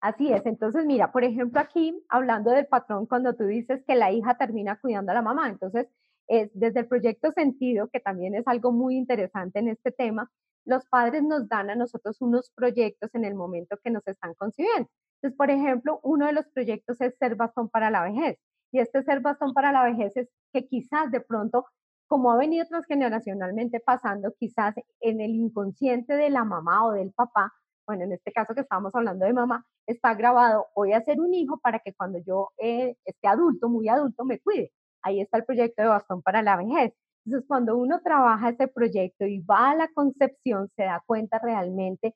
[0.00, 4.12] Así es, entonces mira, por ejemplo aquí, hablando del patrón, cuando tú dices que la
[4.12, 5.86] hija termina cuidando a la mamá, entonces
[6.28, 10.30] es desde el proyecto Sentido, que también es algo muy interesante en este tema,
[10.66, 14.88] los padres nos dan a nosotros unos proyectos en el momento que nos están concibiendo.
[15.16, 18.36] Entonces, por ejemplo, uno de los proyectos es ser bastón para la vejez.
[18.72, 21.64] Y este ser bastón para la vejez es que quizás de pronto,
[22.08, 27.52] como ha venido transgeneracionalmente pasando, quizás en el inconsciente de la mamá o del papá,
[27.86, 31.32] bueno, en este caso que estábamos hablando de mamá, está grabado, voy a ser un
[31.32, 34.72] hijo para que cuando yo eh, esté adulto, muy adulto, me cuide.
[35.02, 36.92] Ahí está el proyecto de bastón para la vejez.
[37.26, 42.14] Entonces, cuando uno trabaja ese proyecto y va a la concepción, se da cuenta realmente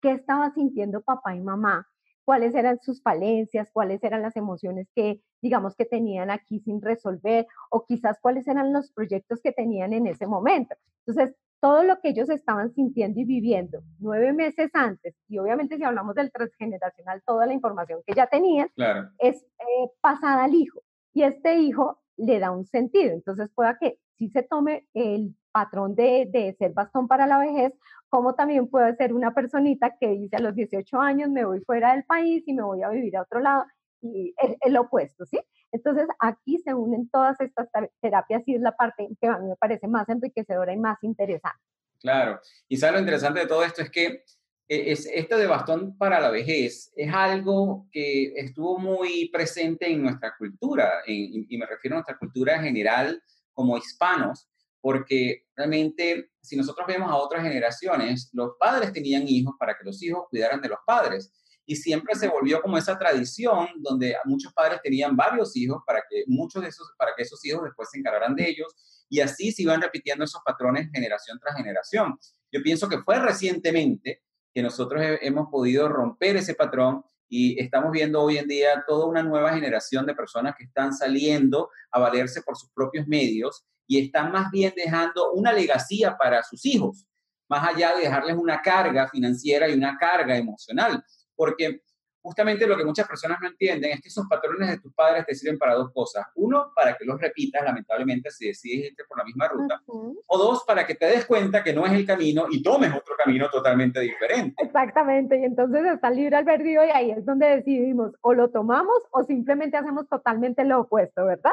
[0.00, 1.86] qué estaba sintiendo papá y mamá,
[2.24, 7.46] cuáles eran sus falencias, cuáles eran las emociones que, digamos, que tenían aquí sin resolver,
[7.70, 10.74] o quizás cuáles eran los proyectos que tenían en ese momento.
[11.06, 15.84] Entonces, todo lo que ellos estaban sintiendo y viviendo nueve meses antes, y obviamente si
[15.84, 18.70] hablamos del transgeneracional, toda la información que ya tenían
[19.18, 20.80] es eh, pasada al hijo.
[21.12, 23.12] Y este hijo le da un sentido.
[23.14, 27.72] Entonces, pueda que si se tome el patrón de, de, ser bastón para la vejez,
[28.08, 31.92] como también puede ser una personita que dice a los 18 años me voy fuera
[31.92, 33.64] del país y me voy a vivir a otro lado,
[34.00, 35.40] y el opuesto, ¿sí?
[35.72, 37.68] Entonces, aquí se unen todas estas
[38.00, 41.60] terapias y es la parte que a mí me parece más enriquecedora y más interesante.
[42.00, 44.22] Claro, y sabes lo interesante de todo esto es que
[44.68, 50.34] es, esto de bastón para la vejez es algo que estuvo muy presente en nuestra
[50.36, 54.48] cultura, y me refiero a nuestra cultura en general como hispanos,
[54.80, 60.02] porque realmente si nosotros vemos a otras generaciones, los padres tenían hijos para que los
[60.02, 61.32] hijos cuidaran de los padres
[61.66, 66.24] y siempre se volvió como esa tradición donde muchos padres tenían varios hijos para que
[66.26, 68.74] muchos de esos para que esos hijos después se encargaran de ellos
[69.10, 72.18] y así se iban repitiendo esos patrones generación tras generación.
[72.50, 74.22] Yo pienso que fue recientemente
[74.54, 79.22] que nosotros hemos podido romper ese patrón y estamos viendo hoy en día toda una
[79.22, 84.32] nueva generación de personas que están saliendo a valerse por sus propios medios y están
[84.32, 87.06] más bien dejando una legacía para sus hijos,
[87.48, 91.04] más allá de dejarles una carga financiera y una carga emocional
[91.38, 91.82] porque
[92.20, 95.34] justamente lo que muchas personas no entienden es que esos patrones de tus padres te
[95.34, 96.26] sirven para dos cosas.
[96.34, 99.80] Uno, para que los repitas, lamentablemente, si decides irte por la misma ruta.
[99.86, 103.14] O dos, para que te des cuenta que no es el camino y tomes otro
[103.16, 104.62] camino totalmente diferente.
[104.62, 109.24] Exactamente, y entonces está libre albedrío y ahí es donde decidimos o lo tomamos o
[109.24, 111.52] simplemente hacemos totalmente lo opuesto, ¿verdad?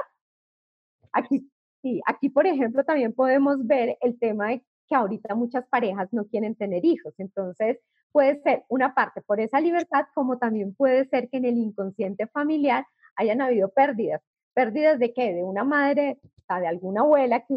[1.12, 1.49] Aquí,
[1.82, 6.25] sí, aquí, por ejemplo, también podemos ver el tema de que ahorita muchas parejas no
[6.25, 7.13] quieren tener hijos.
[7.17, 7.80] Entonces,
[8.15, 12.28] puede ser una parte por esa libertad, como también puede ser que en el inconsciente
[12.28, 12.86] familiar
[13.17, 14.21] hayan habido pérdidas.
[14.54, 15.34] ¿Pérdidas de qué?
[15.34, 17.56] De una madre, de alguna abuela que,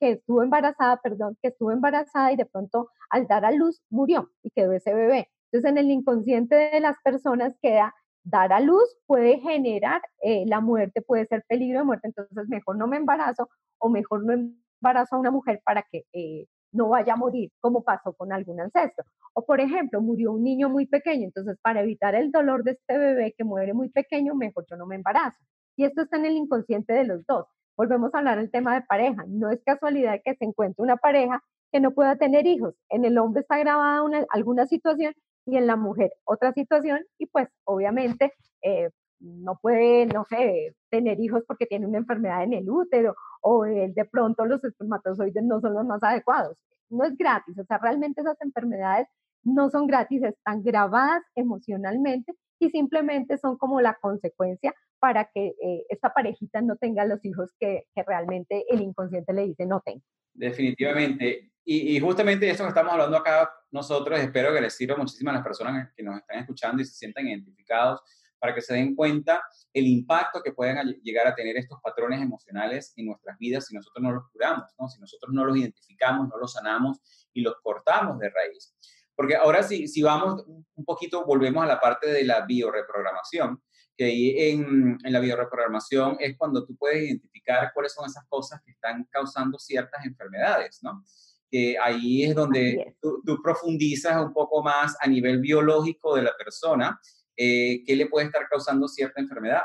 [0.00, 4.32] que estuvo embarazada, perdón, que estuvo embarazada y de pronto al dar a luz murió
[4.42, 5.28] y quedó ese bebé.
[5.52, 7.94] Entonces en el inconsciente de las personas queda
[8.24, 12.76] dar a luz puede generar eh, la muerte, puede ser peligro de muerte, entonces mejor
[12.76, 17.14] no me embarazo o mejor no embarazo a una mujer para que eh, no vaya
[17.14, 19.04] a morir, como pasó con algún ancestro.
[19.34, 22.98] O por ejemplo, murió un niño muy pequeño, entonces para evitar el dolor de este
[22.98, 25.36] bebé que muere muy pequeño, mejor yo no me embarazo.
[25.76, 27.46] Y esto está en el inconsciente de los dos.
[27.76, 29.24] Volvemos a hablar del tema de pareja.
[29.28, 32.74] No es casualidad que se encuentre una pareja que no pueda tener hijos.
[32.88, 35.14] En el hombre está grabada una, alguna situación
[35.46, 41.20] y en la mujer otra situación y pues obviamente eh, no puede, no sé, tener
[41.20, 45.74] hijos porque tiene una enfermedad en el útero o de pronto los espermatozoides no son
[45.74, 46.56] los más adecuados.
[46.88, 49.06] No es gratis, o sea, realmente esas enfermedades
[49.42, 55.86] no son gratis, están grabadas emocionalmente y simplemente son como la consecuencia para que eh,
[55.88, 60.02] esta parejita no tenga los hijos que, que, realmente el inconsciente le dice no tengo.
[60.34, 61.52] Definitivamente.
[61.64, 65.30] Y, y justamente de eso que estamos hablando acá nosotros, espero que les sirva muchísimo
[65.30, 68.02] a las personas que nos están escuchando y se sientan identificados
[68.40, 72.92] para que se den cuenta el impacto que pueden llegar a tener estos patrones emocionales
[72.96, 74.88] en nuestras vidas si nosotros no los curamos, ¿no?
[74.88, 76.98] si nosotros no los identificamos, no los sanamos
[77.32, 78.74] y los cortamos de raíz.
[79.14, 83.62] Porque ahora si, si vamos un poquito, volvemos a la parte de la bioreprogramación,
[83.94, 88.62] que ahí en, en, la bioreprogramación es cuando tú puedes identificar cuáles son esas cosas
[88.64, 91.04] que están causando ciertas enfermedades, ¿no?
[91.50, 96.34] Que ahí es donde tú, tú, profundizas un poco más a nivel biológico de la
[96.38, 96.98] persona
[97.42, 99.62] eh, qué le puede estar causando cierta enfermedad.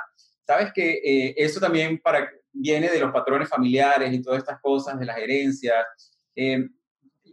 [0.48, 4.98] Sabes que eh, eso también para, viene de los patrones familiares y todas estas cosas,
[4.98, 5.86] de las herencias.
[6.34, 6.70] Eh,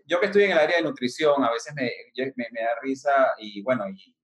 [0.05, 1.93] yo que estoy en el área de nutrición, a veces me,
[2.35, 4.17] me, da risa y bueno, y,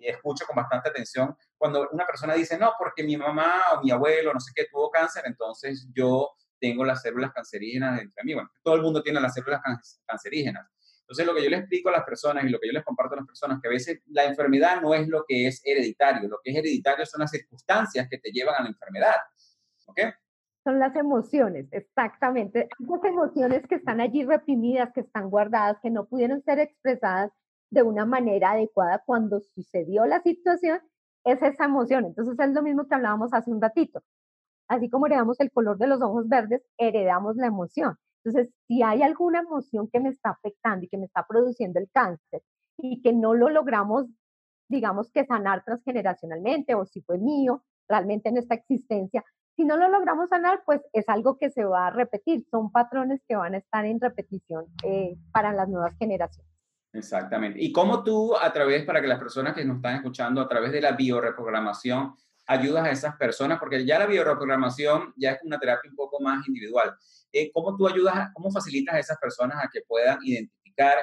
[0.00, 4.34] escucho con bastante atención cuando una persona dice, no, porque mi mamá o mi abuelo,
[4.34, 8.34] no sé qué, tuvo cáncer, entonces yo tengo las células cancerígenas entre mí.
[8.34, 9.60] Bueno, todo el mundo tiene las células
[10.04, 10.66] cancerígenas.
[11.12, 13.12] Entonces, lo que yo le explico a las personas y lo que yo les comparto
[13.12, 16.38] a las personas, que a veces la enfermedad no es lo que es hereditario, lo
[16.42, 19.16] que es hereditario son las circunstancias que te llevan a la enfermedad.
[19.84, 20.00] ¿Ok?
[20.64, 22.66] Son las emociones, exactamente.
[22.78, 27.30] Las emociones que están allí reprimidas, que están guardadas, que no pudieron ser expresadas
[27.68, 30.80] de una manera adecuada cuando sucedió la situación,
[31.24, 32.06] es esa emoción.
[32.06, 34.00] Entonces es lo mismo que hablábamos hace un ratito.
[34.66, 37.98] Así como heredamos el color de los ojos verdes, heredamos la emoción.
[38.24, 41.90] Entonces, si hay alguna emoción que me está afectando y que me está produciendo el
[41.90, 42.42] cáncer
[42.78, 44.06] y que no lo logramos,
[44.68, 49.24] digamos que sanar transgeneracionalmente o si fue mío realmente en esta existencia,
[49.56, 53.22] si no lo logramos sanar, pues es algo que se va a repetir, son patrones
[53.28, 56.50] que van a estar en repetición eh, para las nuevas generaciones.
[56.92, 57.62] Exactamente.
[57.62, 60.72] ¿Y cómo tú, a través, para que las personas que nos están escuchando, a través
[60.72, 62.14] de la bioreprogramación,
[62.52, 63.58] ayudas a esas personas?
[63.58, 66.94] Porque ya la bioreprogramación ya es una terapia un poco más individual.
[67.32, 70.96] Eh, ¿Cómo tú ayudas, cómo facilitas a esas personas a que puedan identificar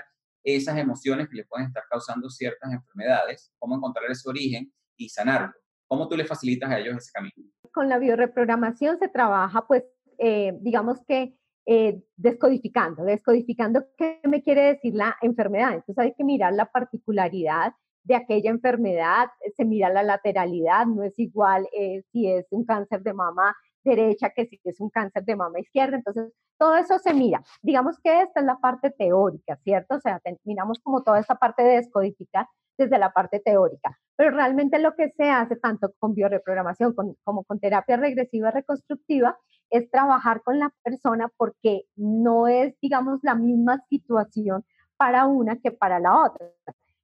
[0.44, 3.52] esas emociones que les pueden estar causando ciertas enfermedades?
[3.58, 5.54] ¿Cómo encontrar ese origen y sanarlo?
[5.88, 7.34] ¿Cómo tú les facilitas a ellos ese camino?
[7.74, 9.84] Con la bioreprogramación se trabaja, pues,
[10.18, 11.36] eh, digamos que
[11.66, 15.74] eh, descodificando, descodificando qué me quiere decir la enfermedad.
[15.74, 17.74] Entonces hay que mirar la particularidad
[18.10, 21.70] de aquella enfermedad, se mira la lateralidad, no es igual
[22.12, 25.96] si es un cáncer de mama derecha que si es un cáncer de mama izquierda.
[25.96, 27.42] Entonces, todo eso se mira.
[27.62, 29.96] Digamos que esta es la parte teórica, ¿cierto?
[29.96, 32.48] O sea, miramos como toda esta parte de descodificar
[32.78, 33.98] desde la parte teórica.
[34.18, 36.94] Pero realmente lo que se hace tanto con bioreprogramación
[37.24, 39.38] como con terapia regresiva reconstructiva
[39.70, 44.66] es trabajar con la persona porque no es, digamos, la misma situación
[44.98, 46.48] para una que para la otra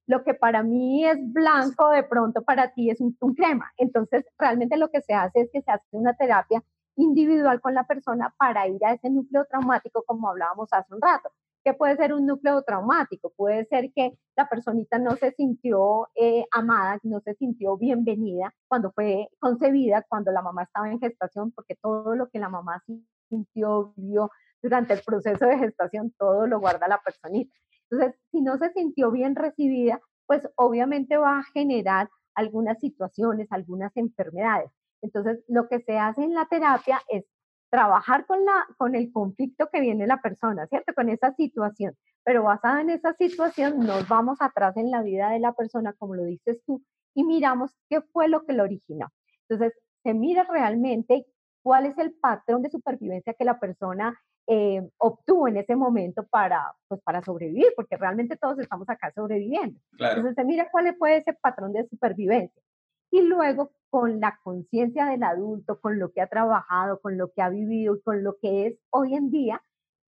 [0.06, 3.72] lo que para mí es blanco, de pronto para ti es un, crema.
[3.76, 6.62] Entonces, realmente lo que se hace es que se hace una terapia
[6.96, 11.30] individual con la persona para ir a ese núcleo traumático, como hablábamos hace un rato.
[11.64, 13.32] ¿Qué puede ser un núcleo traumático?
[13.36, 18.92] Puede ser que la personita no se sintió eh, amada, no se sintió bienvenida cuando
[18.92, 22.82] fue concebida, cuando la mamá estaba en gestación, porque todo lo que la mamá
[23.28, 24.30] sintió, vio
[24.62, 27.52] durante el proceso de gestación, todo lo guarda la personita.
[27.90, 33.96] Entonces, si no se sintió bien recibida, pues obviamente va a generar algunas situaciones, algunas
[33.96, 34.70] enfermedades.
[35.02, 37.24] Entonces, lo que se hace en la terapia es
[37.70, 40.94] trabajar con, la, con el conflicto que viene la persona, ¿cierto?
[40.94, 41.94] Con esa situación.
[42.24, 46.14] Pero basada en esa situación, nos vamos atrás en la vida de la persona, como
[46.14, 46.82] lo dices tú,
[47.14, 49.08] y miramos qué fue lo que lo originó.
[49.48, 51.26] Entonces, se mira realmente
[51.66, 56.72] cuál es el patrón de supervivencia que la persona eh, obtuvo en ese momento para,
[56.86, 59.80] pues, para sobrevivir, porque realmente todos estamos acá sobreviviendo.
[59.98, 62.62] Entonces se mira cuál fue ese patrón de supervivencia.
[63.10, 67.42] Y luego con la conciencia del adulto, con lo que ha trabajado, con lo que
[67.42, 69.60] ha vivido y con lo que es hoy en día,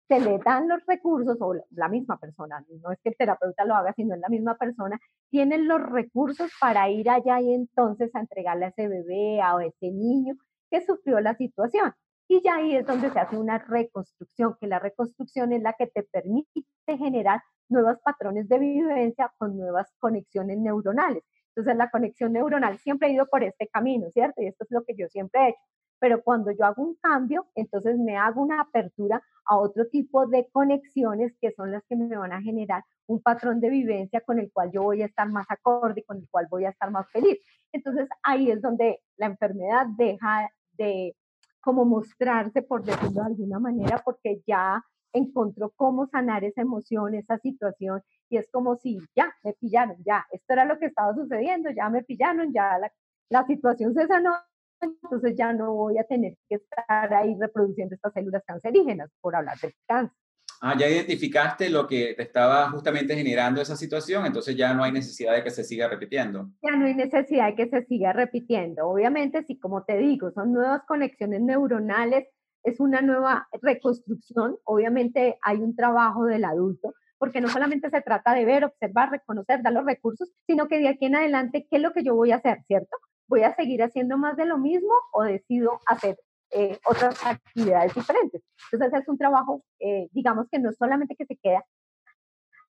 [0.09, 3.75] se le dan los recursos, o la misma persona, no es que el terapeuta lo
[3.75, 4.99] haga, sino es la misma persona,
[5.29, 9.89] tienen los recursos para ir allá y entonces a entregarle a ese bebé, a ese
[9.89, 10.35] niño
[10.69, 11.93] que sufrió la situación.
[12.27, 15.87] Y ya ahí es donde se hace una reconstrucción, que la reconstrucción es la que
[15.87, 21.23] te permite generar nuevos patrones de vivencia con nuevas conexiones neuronales.
[21.55, 24.41] Entonces la conexión neuronal siempre ha ido por este camino, ¿cierto?
[24.41, 25.59] Y esto es lo que yo siempre he hecho.
[25.99, 30.47] Pero cuando yo hago un cambio, entonces me hago una apertura a otro tipo de
[30.51, 34.51] conexiones que son las que me van a generar un patrón de vivencia con el
[34.51, 37.39] cual yo voy a estar más acorde, con el cual voy a estar más feliz.
[37.71, 41.15] Entonces ahí es donde la enfermedad deja de
[41.61, 44.83] como mostrarse, por decirlo de alguna manera, porque ya
[45.13, 50.25] encontró cómo sanar esa emoción, esa situación, y es como si ya me pillaron, ya,
[50.31, 52.91] esto era lo que estaba sucediendo, ya me pillaron, ya la,
[53.29, 54.35] la situación se sanó,
[54.81, 59.57] entonces ya no voy a tener que estar ahí reproduciendo estas células cancerígenas, por hablar
[59.59, 60.17] del cáncer.
[60.61, 64.91] Ah, ya identificaste lo que te estaba justamente generando esa situación, entonces ya no hay
[64.91, 66.49] necesidad de que se siga repitiendo.
[66.63, 68.87] Ya no hay necesidad de que se siga repitiendo.
[68.87, 72.27] Obviamente, si como te digo, son nuevas conexiones neuronales,
[72.63, 78.33] es una nueva reconstrucción, obviamente hay un trabajo del adulto, porque no solamente se trata
[78.33, 81.81] de ver, observar, reconocer, dar los recursos, sino que de aquí en adelante, ¿qué es
[81.81, 82.97] lo que yo voy a hacer, cierto?
[83.27, 86.17] ¿Voy a seguir haciendo más de lo mismo o decido hacer
[86.51, 88.41] eh, otras actividades diferentes.
[88.71, 91.65] Entonces es un trabajo, eh, digamos que no solamente que se queda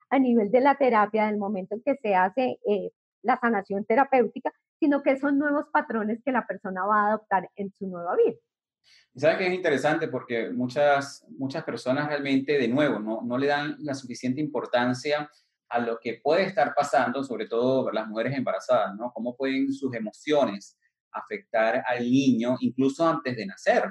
[0.09, 2.91] a nivel de la terapia, del momento en que se hace eh,
[3.21, 7.71] la sanación terapéutica, sino que son nuevos patrones que la persona va a adoptar en
[7.71, 8.35] su nueva vida.
[9.15, 10.07] ¿Sabes que es interesante?
[10.07, 15.29] Porque muchas, muchas personas realmente, de nuevo, no, no le dan la suficiente importancia
[15.69, 19.11] a lo que puede estar pasando, sobre todo las mujeres embarazadas, ¿no?
[19.13, 20.77] Cómo pueden sus emociones
[21.11, 23.85] afectar al niño incluso antes de nacer.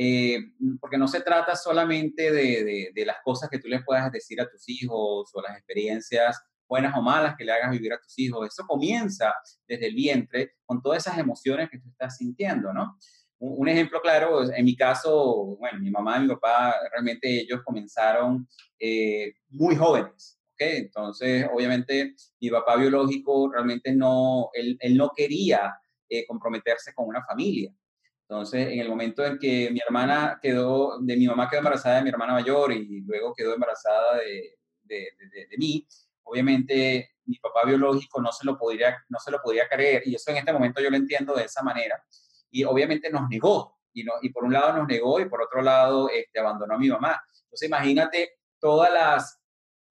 [0.00, 0.38] Eh,
[0.80, 4.48] porque no se trata solamente de, de, las cosas que tú les puedas decir a
[4.48, 8.46] tus hijos o las experiencias buenas o malas que le hagas vivir a tus hijos.
[8.46, 9.34] Eso comienza
[9.66, 12.96] desde el vientre con todas esas emociones que tú estás sintiendo, ¿no?
[13.40, 18.48] Un, ejemplo claro, en mi caso, bueno, mi mamá y mi papá, realmente ellos comenzaron
[18.80, 25.78] eh, muy jóvenes, Entonces, obviamente, mi papá biológico realmente no, él, él no quería
[26.08, 27.72] eh, comprometerse con una familia.
[28.22, 32.02] Entonces, en el momento en que mi hermana quedó, de mi mamá quedó embarazada de
[32.02, 35.86] mi hermana mayor y luego quedó embarazada de, de, de, mí,
[36.24, 40.30] obviamente mi papá biológico no se, lo podría, no se lo podría creer y eso
[40.30, 42.02] en este momento yo lo entiendo de esa manera
[42.50, 45.62] y obviamente nos negó y, no, y por un lado nos negó y por otro
[45.62, 47.22] lado este, abandonó a mi mamá.
[47.44, 49.37] Entonces imagínate todas las,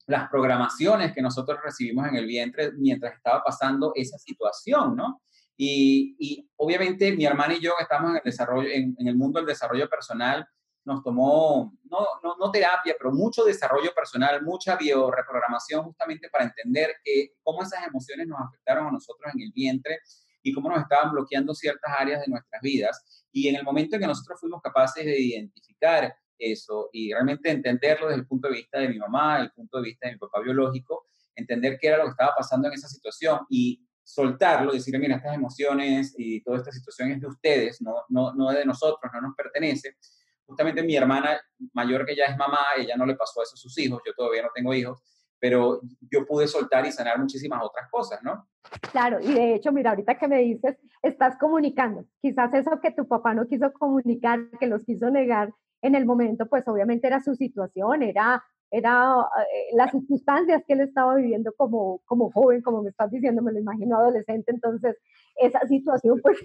[0.08, 5.22] las programaciones que nosotros recibimos en el vientre mientras estaba pasando esa situación, ¿no?
[5.58, 9.48] Y, y, obviamente mi hermana y yo estamos en el desarrollo, en, el mundo del
[9.48, 10.48] desarrollo personal,
[10.86, 16.96] nos tomó, no, no, no, terapia, pero mucho desarrollo personal, mucha bioreprogramación justamente para entender
[17.04, 20.00] que, cómo esas emociones nos afectaron a nosotros en el vientre
[20.42, 23.26] y cómo nos estaban bloqueando ciertas áreas de nuestras vidas.
[23.34, 28.08] Y en el momento en que nosotros fuimos capaces de identificar eso y realmente entenderlo
[28.08, 30.20] desde el punto de vista de mi mamá, desde el punto de vista de mi
[30.20, 34.98] papá biológico, entender qué era lo que estaba pasando en esa situación y soltarlo, decir,
[35.00, 39.12] mira, estas emociones y toda esta situación es de ustedes, no, no, no de nosotros,
[39.14, 39.98] no nos pertenece.
[40.46, 41.40] Justamente mi hermana
[41.74, 44.44] mayor, que ya es mamá, ella no le pasó eso a sus hijos, yo todavía
[44.44, 45.04] no tengo hijos,
[45.40, 48.48] pero yo pude soltar y sanar muchísimas otras cosas, ¿no?
[48.92, 52.06] Claro, y de hecho, mira, ahorita que me dices, estás comunicando.
[52.22, 56.48] Quizás eso que tu papá no quiso comunicar, que los quiso negar en el momento,
[56.48, 59.16] pues obviamente era su situación, era era
[59.54, 63.54] eh, las circunstancias que él estaba viviendo como, como joven, como me estás diciendo, me
[63.54, 64.98] lo imagino adolescente, entonces
[65.36, 66.38] esa situación pues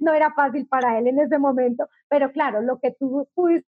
[0.00, 3.68] no era fácil para él en ese momento, pero claro, lo que tú pudiste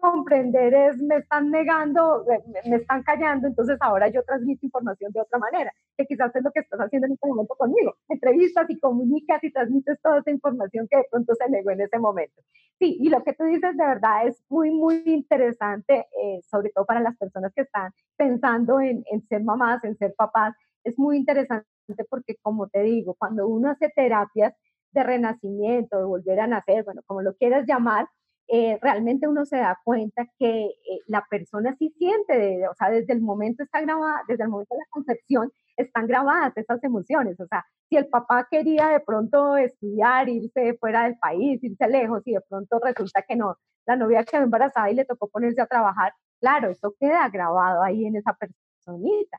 [0.00, 2.24] comprender es, me están negando,
[2.64, 6.50] me, están callando, entonces ahora yo transmito información de otra manera, que quizás es lo
[6.50, 7.94] que estás haciendo en este momento conmigo.
[8.08, 11.98] Entrevistas y comunicas y transmites toda esa información que de pronto se negó en ese
[11.98, 12.42] momento.
[12.78, 16.84] Sí, y lo que tú dices de verdad es muy, muy interesante, eh, sobre todo
[16.86, 20.54] para las personas que están pensando en, en ser mamás, en ser papás.
[20.84, 21.66] Es muy interesante
[22.08, 24.54] porque, como te digo, cuando uno hace terapias
[24.92, 28.08] de renacimiento, de volver a nacer, bueno, como lo quieras llamar,
[28.48, 33.12] eh, realmente uno se da cuenta que eh, la persona sí siente, o sea, desde
[33.12, 37.38] el momento está grabada, desde el momento de la concepción, están grabadas esas emociones.
[37.40, 42.22] O sea, si el papá quería de pronto estudiar, irse fuera del país, irse lejos,
[42.26, 45.66] y de pronto resulta que no, la novia quedó embarazada y le tocó ponerse a
[45.66, 49.38] trabajar, claro, eso queda grabado ahí en esa personita.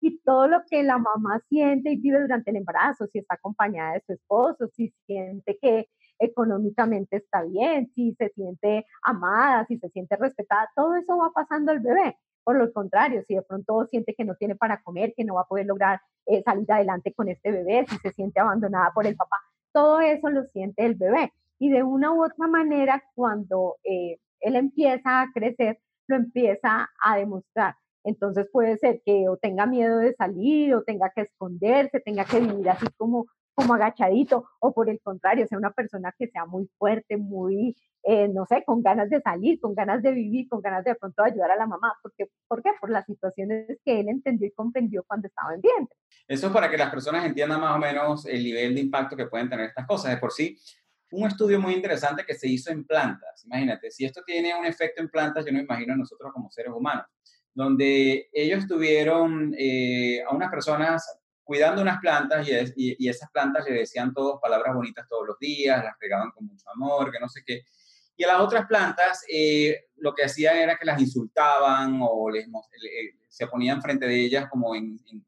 [0.00, 3.94] Y todo lo que la mamá siente y vive durante el embarazo, si está acompañada
[3.94, 5.88] de su esposo, si siente que
[6.22, 11.72] económicamente está bien, si se siente amada, si se siente respetada, todo eso va pasando
[11.72, 12.16] al bebé.
[12.44, 15.42] Por lo contrario, si de pronto siente que no tiene para comer, que no va
[15.42, 19.16] a poder lograr eh, salir adelante con este bebé, si se siente abandonada por el
[19.16, 19.36] papá,
[19.72, 21.32] todo eso lo siente el bebé.
[21.58, 27.16] Y de una u otra manera, cuando eh, él empieza a crecer, lo empieza a
[27.16, 27.76] demostrar.
[28.04, 32.40] Entonces puede ser que o tenga miedo de salir, o tenga que esconderse, tenga que
[32.40, 36.68] vivir así como como agachadito o por el contrario, sea una persona que sea muy
[36.78, 40.84] fuerte, muy, eh, no sé, con ganas de salir, con ganas de vivir, con ganas
[40.84, 41.94] de, pronto ayudar a la mamá.
[42.02, 42.70] Porque, ¿Por qué?
[42.80, 45.96] Por las situaciones que él entendió y comprendió cuando estaba en vientre.
[46.26, 49.26] Eso es para que las personas entiendan más o menos el nivel de impacto que
[49.26, 50.12] pueden tener estas cosas.
[50.12, 50.56] De por sí,
[51.12, 53.44] un estudio muy interesante que se hizo en plantas.
[53.44, 57.04] Imagínate, si esto tiene un efecto en plantas, yo no imagino nosotros como seres humanos,
[57.54, 64.12] donde ellos tuvieron eh, a unas personas cuidando unas plantas y, esas plantas le decían
[64.12, 67.62] todos palabras bonitas todos los días, las regaban con mucho amor, que no sé qué.
[68.16, 72.46] Y a las otras plantas eh, lo que hacían era que las insultaban o les,
[73.28, 74.72] se ponían frente de ellas como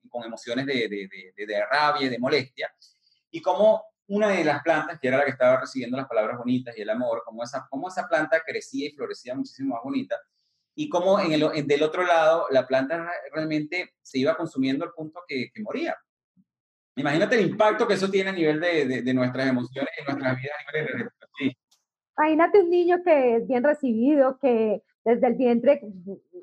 [0.09, 2.73] con emociones de, de, de, rabia, de molestia.
[3.31, 6.77] Y como una de las plantas, que era la que estaba recibiendo las palabras bonitas
[6.77, 10.17] y el amor, como esa, como esa planta crecía y florecía muchísimo más bonita,
[10.75, 15.23] y como en el, del otro lado la planta realmente se iba consumiendo al punto
[15.27, 15.97] que, que moría.
[16.97, 20.57] Imagínate el impacto que eso tiene a nivel de, de, nuestras emociones y nuestras vidas
[20.73, 21.57] de
[22.17, 25.81] Imagínate un niño que es bien recibido, que desde el vientre,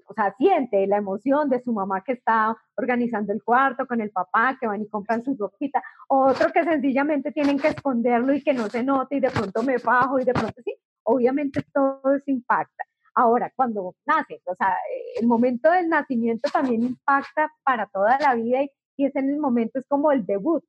[0.06, 4.12] o sea, siente la emoción de su mamá que está organizando el cuarto con el
[4.12, 8.54] papá, que van y compran su ropita, otro que sencillamente tienen que esconderlo y que
[8.54, 12.26] no se note y de pronto me bajo y de pronto sí, obviamente todo eso
[12.28, 12.84] impacta.
[13.14, 14.76] Ahora, cuando nace, o sea,
[15.20, 19.40] el momento del nacimiento también impacta para toda la vida y, y es en el
[19.40, 20.64] momento, es como el debut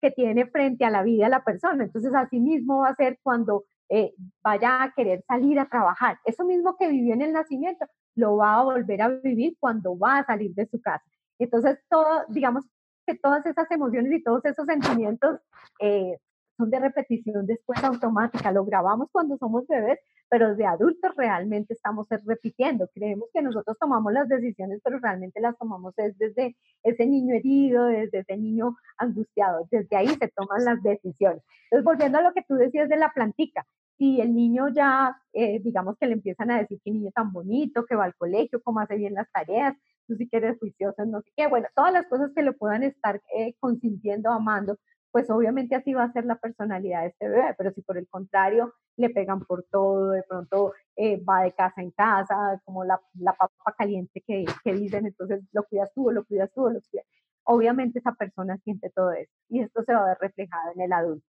[0.00, 1.84] que tiene frente a la vida la persona.
[1.84, 6.18] Entonces, así mismo va a ser cuando eh, vaya a querer salir a trabajar.
[6.24, 10.18] Eso mismo que vivió en el nacimiento, lo va a volver a vivir cuando va
[10.18, 11.04] a salir de su casa.
[11.38, 12.64] Entonces, todo, digamos
[13.06, 15.40] que todas esas emociones y todos esos sentimientos
[15.80, 16.18] eh,
[16.58, 18.52] son de repetición después automática.
[18.52, 19.98] Lo grabamos cuando somos bebés,
[20.28, 22.88] pero de adultos realmente estamos repitiendo.
[22.92, 28.18] Creemos que nosotros tomamos las decisiones, pero realmente las tomamos desde ese niño herido, desde
[28.18, 29.66] ese niño angustiado.
[29.70, 31.42] Desde ahí se toman las decisiones.
[31.64, 33.64] Entonces, volviendo a lo que tú decías de la plantica,
[33.96, 37.84] si el niño ya, eh, digamos que le empiezan a decir que niño tan bonito,
[37.84, 39.74] que va al colegio, cómo hace bien las tareas,
[40.06, 42.82] tú sí que eres juicioso, no sé qué, bueno, todas las cosas que le puedan
[42.82, 44.78] estar eh, consintiendo, amando,
[45.10, 48.08] pues obviamente así va a ser la personalidad de este bebé, pero si por el
[48.08, 53.00] contrario le pegan por todo, de pronto eh, va de casa en casa, como la,
[53.14, 57.06] la papa caliente que, que, dicen, entonces lo cuidas tú, lo cuidas tú, lo cuidas.
[57.44, 60.92] Obviamente esa persona siente todo eso y esto se va a ver reflejado en el
[60.92, 61.26] adulto.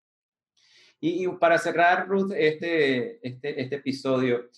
[1.02, 4.50] Y, para cerrar, Ruth, este, este, este episodio,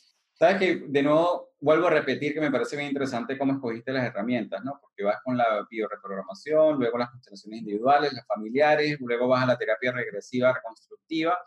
[0.42, 4.08] sabes que de nuevo vuelvo a repetir que me parece bien interesante cómo escogiste las
[4.08, 4.80] herramientas, ¿no?
[4.82, 9.56] Porque vas con la bioreprogramación, luego las constelaciones individuales, las familiares, luego vas a la
[9.56, 11.38] terapia regresiva reconstructiva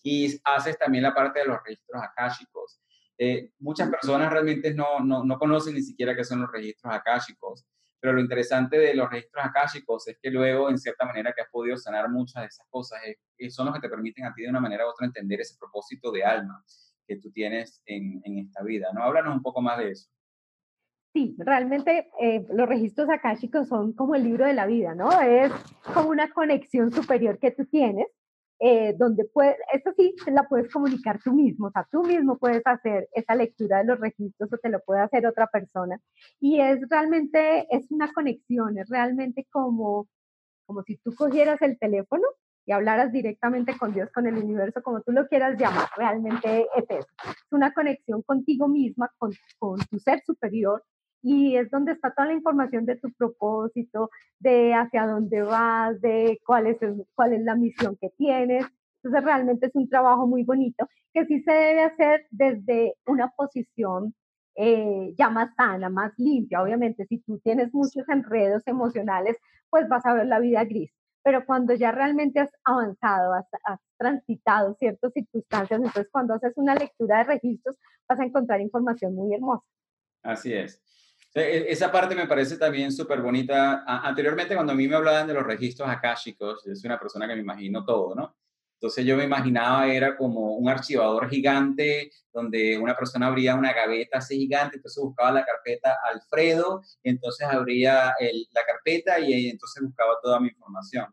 [0.00, 2.80] y haces también la parte de los registros akáshicos.
[3.18, 7.66] Eh, muchas personas realmente no, no, no, conocen ni siquiera qué son los registros akáshicos,
[7.98, 11.50] pero lo interesante de los registros akáshicos es que luego, en cierta manera, que has
[11.50, 13.00] podido sanar muchas de esas cosas,
[13.38, 15.56] es, son los que te permiten a ti de una manera u otra entender ese
[15.58, 16.62] propósito de alma
[17.06, 19.02] que tú tienes en, en esta vida, ¿no?
[19.02, 20.08] Háblanos un poco más de eso.
[21.14, 25.08] Sí, realmente eh, los registros akáshicos son como el libro de la vida, ¿no?
[25.22, 25.50] Es
[25.94, 28.06] como una conexión superior que tú tienes
[28.58, 32.62] eh, donde puedes, eso sí, la puedes comunicar tú mismo, o sea, tú mismo puedes
[32.64, 36.00] hacer esa lectura de los registros o te lo puede hacer otra persona.
[36.40, 40.08] Y es realmente, es una conexión, es realmente como,
[40.66, 42.24] como si tú cogieras el teléfono
[42.66, 46.84] y hablaras directamente con Dios, con el universo, como tú lo quieras llamar, realmente es
[46.88, 47.08] eso.
[47.22, 49.32] Es una conexión contigo misma, con,
[49.88, 50.82] tu ser superior,
[51.22, 54.10] y es donde está toda la información de tu propósito,
[54.40, 56.78] de hacia dónde vas, de cuál es,
[57.14, 58.66] cuál es la misión que tienes.
[59.02, 64.14] Entonces realmente es un trabajo muy bonito que sí se debe hacer desde una posición
[64.56, 66.62] eh, ya más sana, más limpia.
[66.62, 69.36] Obviamente, si tú tienes muchos enredos emocionales,
[69.70, 70.90] pues vas a ver la vida gris.
[71.26, 77.18] Pero cuando ya realmente has avanzado, has, transitado ciertas circunstancias, entonces cuando haces una lectura
[77.18, 77.76] de registros,
[78.08, 79.64] vas a encontrar información muy hermosa.
[80.22, 80.80] Así es.
[81.34, 83.82] E, esa parte me parece también súper bonita.
[83.84, 87.34] Anteriormente, cuando a mí me hablaban de los registros akáshicos, yo soy una persona que
[87.34, 88.36] me imagino todo, ¿no?
[88.76, 94.18] Entonces yo me imaginaba era como un archivador gigante donde una persona abría una gaveta
[94.18, 98.14] así gigante, entonces buscaba la carpeta Alfredo, entonces abría
[98.52, 101.06] la carpeta y entonces buscaba toda mi información.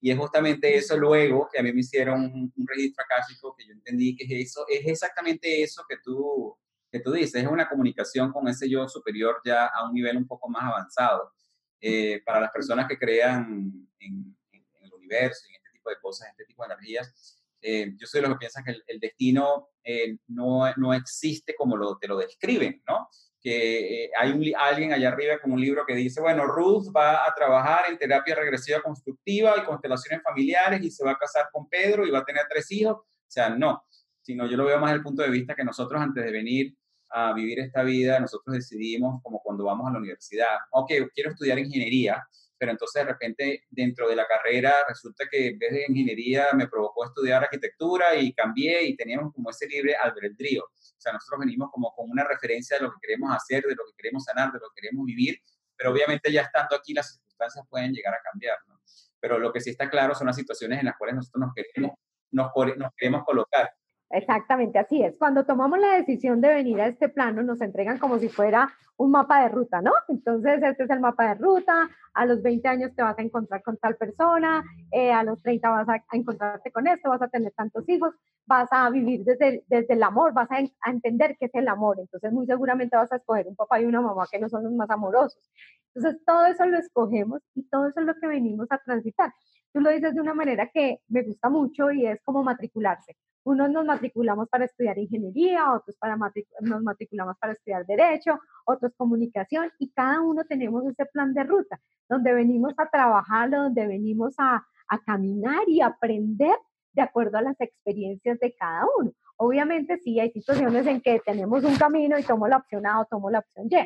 [0.00, 3.72] Y es justamente eso luego que a mí me hicieron un, registro akáshico que yo
[3.72, 6.54] entendí que es eso, es exactamente eso que tú
[6.92, 10.26] que tú dices, es una comunicación con ese yo superior ya a un nivel un
[10.26, 11.32] poco más avanzado.
[11.80, 14.36] Eh, para las personas que crean en,
[14.80, 18.28] el universo, en este tipo de cosas, este tipo de energías, eh, yo soy de
[18.28, 22.82] los que piensan que el, destino eh, no, no, existe como lo, te lo describen,
[22.86, 23.08] ¿no?
[23.40, 27.34] Que hay un, alguien allá arriba con un libro que dice, bueno, Ruth va a
[27.34, 32.06] trabajar en terapia regresiva constructiva y constelaciones familiares y se va a casar con Pedro
[32.06, 32.96] y va a tener tres hijos.
[32.98, 33.84] O sea, no,
[34.20, 36.76] sino yo lo veo más desde el punto de vista que nosotros antes de venir
[37.10, 41.58] a vivir esta vida, nosotros decidimos, como cuando vamos a la universidad, ok, quiero estudiar
[41.58, 42.26] ingeniería,
[42.58, 46.68] pero entonces de repente dentro de la carrera resulta que en vez de ingeniería me
[46.68, 50.62] provocó estudiar arquitectura y cambié y teníamos como ese libre albedrío.
[50.64, 53.84] O sea, nosotros venimos como con una referencia de lo que queremos hacer, de lo
[53.84, 55.40] que queremos sanar, de lo que queremos vivir,
[55.76, 58.80] pero obviamente ya estando aquí las circunstancias pueden llegar a cambiar, ¿no?
[59.20, 61.98] Pero lo que sí está claro son las situaciones en las cuales nosotros nos queremos,
[62.30, 63.70] nos, nos queremos colocar.
[64.10, 65.16] Exactamente, así es.
[65.18, 69.10] Cuando tomamos la decisión de venir a este plano, nos entregan como si fuera un
[69.10, 69.90] mapa de ruta, ¿no?
[70.08, 73.62] Entonces, este es el mapa de ruta, a los 20 años te vas a encontrar
[73.62, 77.52] con tal persona, eh, a los 30 vas a, encontrarte con esto, vas a tener
[77.52, 78.14] tantos hijos,
[78.46, 81.98] vas a vivir desde, desde el amor, vas a, a, entender qué es el amor,
[81.98, 84.72] entonces muy seguramente vas a escoger un papá y una mamá que no son los
[84.72, 85.50] más amorosos.
[85.94, 89.32] Entonces, todo eso lo escogemos y todo eso es lo que venimos a transitar.
[89.72, 93.16] Tú lo dices de una manera que me gusta mucho y es como matricularse
[93.46, 96.18] unos nos matriculamos para estudiar ingeniería, otros para
[96.62, 101.80] nos matriculamos para estudiar derecho, otros comunicación y cada uno tenemos ese plan de ruta
[102.08, 106.56] donde venimos a trabajar, donde venimos a, a caminar y aprender
[106.92, 109.12] de acuerdo a las experiencias de cada uno.
[109.36, 113.04] Obviamente sí hay situaciones en que tenemos un camino y tomo la opción A o
[113.04, 113.76] tomo la opción Y.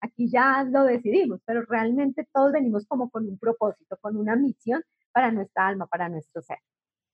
[0.00, 4.82] Aquí ya lo decidimos, pero realmente todos venimos como con un propósito, con una misión
[5.10, 6.58] para nuestra alma, para nuestro ser.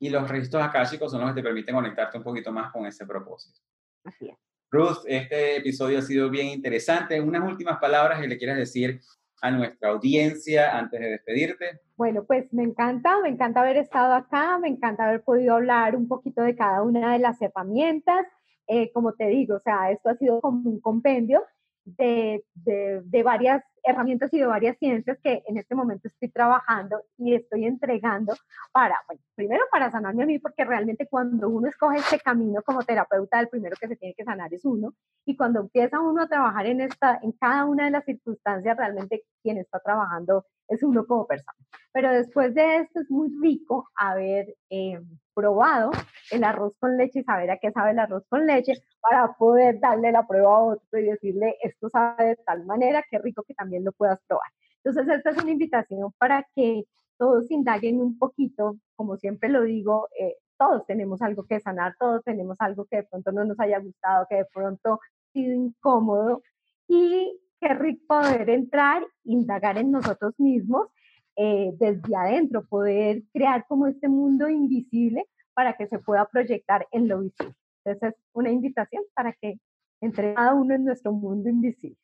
[0.03, 3.07] Y los registros akáshicos son los que te permiten conectarte un poquito más con ese
[3.07, 3.61] propósito.
[4.03, 4.37] Así es.
[4.69, 7.21] Ruth, este episodio ha sido bien interesante.
[7.21, 9.01] Unas últimas palabras que le quieras decir
[9.43, 11.81] a nuestra audiencia antes de despedirte?
[11.97, 16.09] Bueno, pues me encanta, me encanta haber estado acá, me encanta haber podido hablar un
[16.09, 18.27] poquito de cada una de las herramientas.
[18.67, 21.45] Eh, como te digo, o sea, esto ha sido como un compendio
[21.85, 27.03] de, de, de, varias herramientas y de varias ciencias que en este momento estoy trabajando
[27.19, 28.35] y estoy entregando
[28.73, 32.83] para, bueno, primero para sanarme a mí, porque realmente cuando uno escoge este camino como
[32.83, 36.29] terapeuta, el primero que se tiene que sanar es uno, y cuando empieza uno a
[36.29, 41.07] trabajar en, esta, en cada una de las circunstancias, realmente quien está trabajando es uno
[41.07, 41.59] como persona.
[41.93, 44.99] Pero después de esto es muy rico haber eh,
[45.35, 45.91] probado
[46.31, 49.81] el arroz con leche y saber a qué sabe el arroz con leche para poder
[49.81, 53.55] darle la prueba a otro y decirle, esto sabe de tal manera, qué rico que
[53.73, 54.51] también lo puedas probar.
[54.85, 56.85] Entonces, esta es una invitación para que
[57.19, 62.23] todos indaguen un poquito, como siempre lo digo, eh, todos tenemos algo que sanar, todos
[62.25, 66.43] tenemos algo que de pronto no nos haya gustado, que de pronto ha sido incómodo
[66.89, 70.89] y qué rico poder entrar, indagar en nosotros mismos
[71.37, 77.09] eh, desde adentro, poder crear como este mundo invisible para que se pueda proyectar en
[77.09, 77.55] lo visible.
[77.85, 79.59] Entonces es una invitación para que
[80.01, 81.97] entre cada uno en nuestro mundo invisible.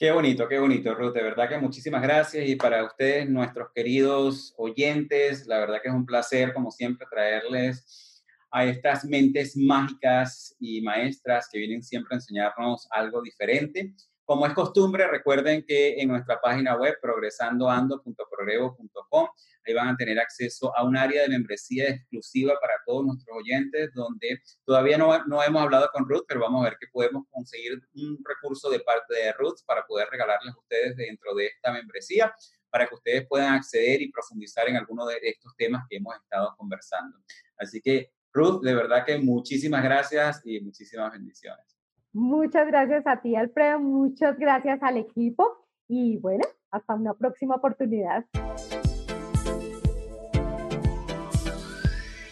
[0.00, 1.12] Qué bonito, qué bonito, Ruth.
[1.12, 2.48] De verdad que muchísimas gracias.
[2.48, 8.24] Y para ustedes, nuestros queridos oyentes, la verdad que es un placer, como siempre, traerles
[8.50, 13.92] a estas mentes mágicas y maestras que vienen siempre a enseñarnos algo diferente.
[14.30, 19.28] Como es costumbre, recuerden que en nuestra página web progresandoando.progrevo.com
[19.66, 23.90] ahí van a tener acceso a un área de membresía exclusiva para todos nuestros oyentes,
[23.92, 27.82] donde todavía no, no hemos hablado con Ruth, pero vamos a ver que podemos conseguir
[27.94, 32.32] un recurso de parte de Ruth para poder regalarles a ustedes dentro de esta membresía
[32.70, 36.54] para que ustedes puedan acceder y profundizar en alguno de estos temas que hemos estado
[36.56, 37.18] conversando.
[37.56, 41.79] Así que, Ruth, de verdad que muchísimas gracias y muchísimas bendiciones.
[42.12, 43.78] Muchas gracias a ti, Alfredo.
[43.78, 45.46] Muchas gracias al equipo.
[45.88, 48.24] Y bueno, hasta una próxima oportunidad.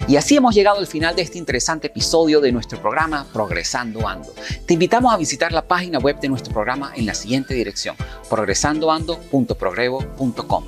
[0.09, 4.33] Y así hemos llegado al final de este interesante episodio de nuestro programa Progresando Ando.
[4.65, 7.95] Te invitamos a visitar la página web de nuestro programa en la siguiente dirección,
[8.31, 10.65] progresandoando.progrevo.com,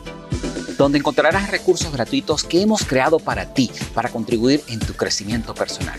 [0.77, 5.99] donde encontrarás recursos gratuitos que hemos creado para ti, para contribuir en tu crecimiento personal.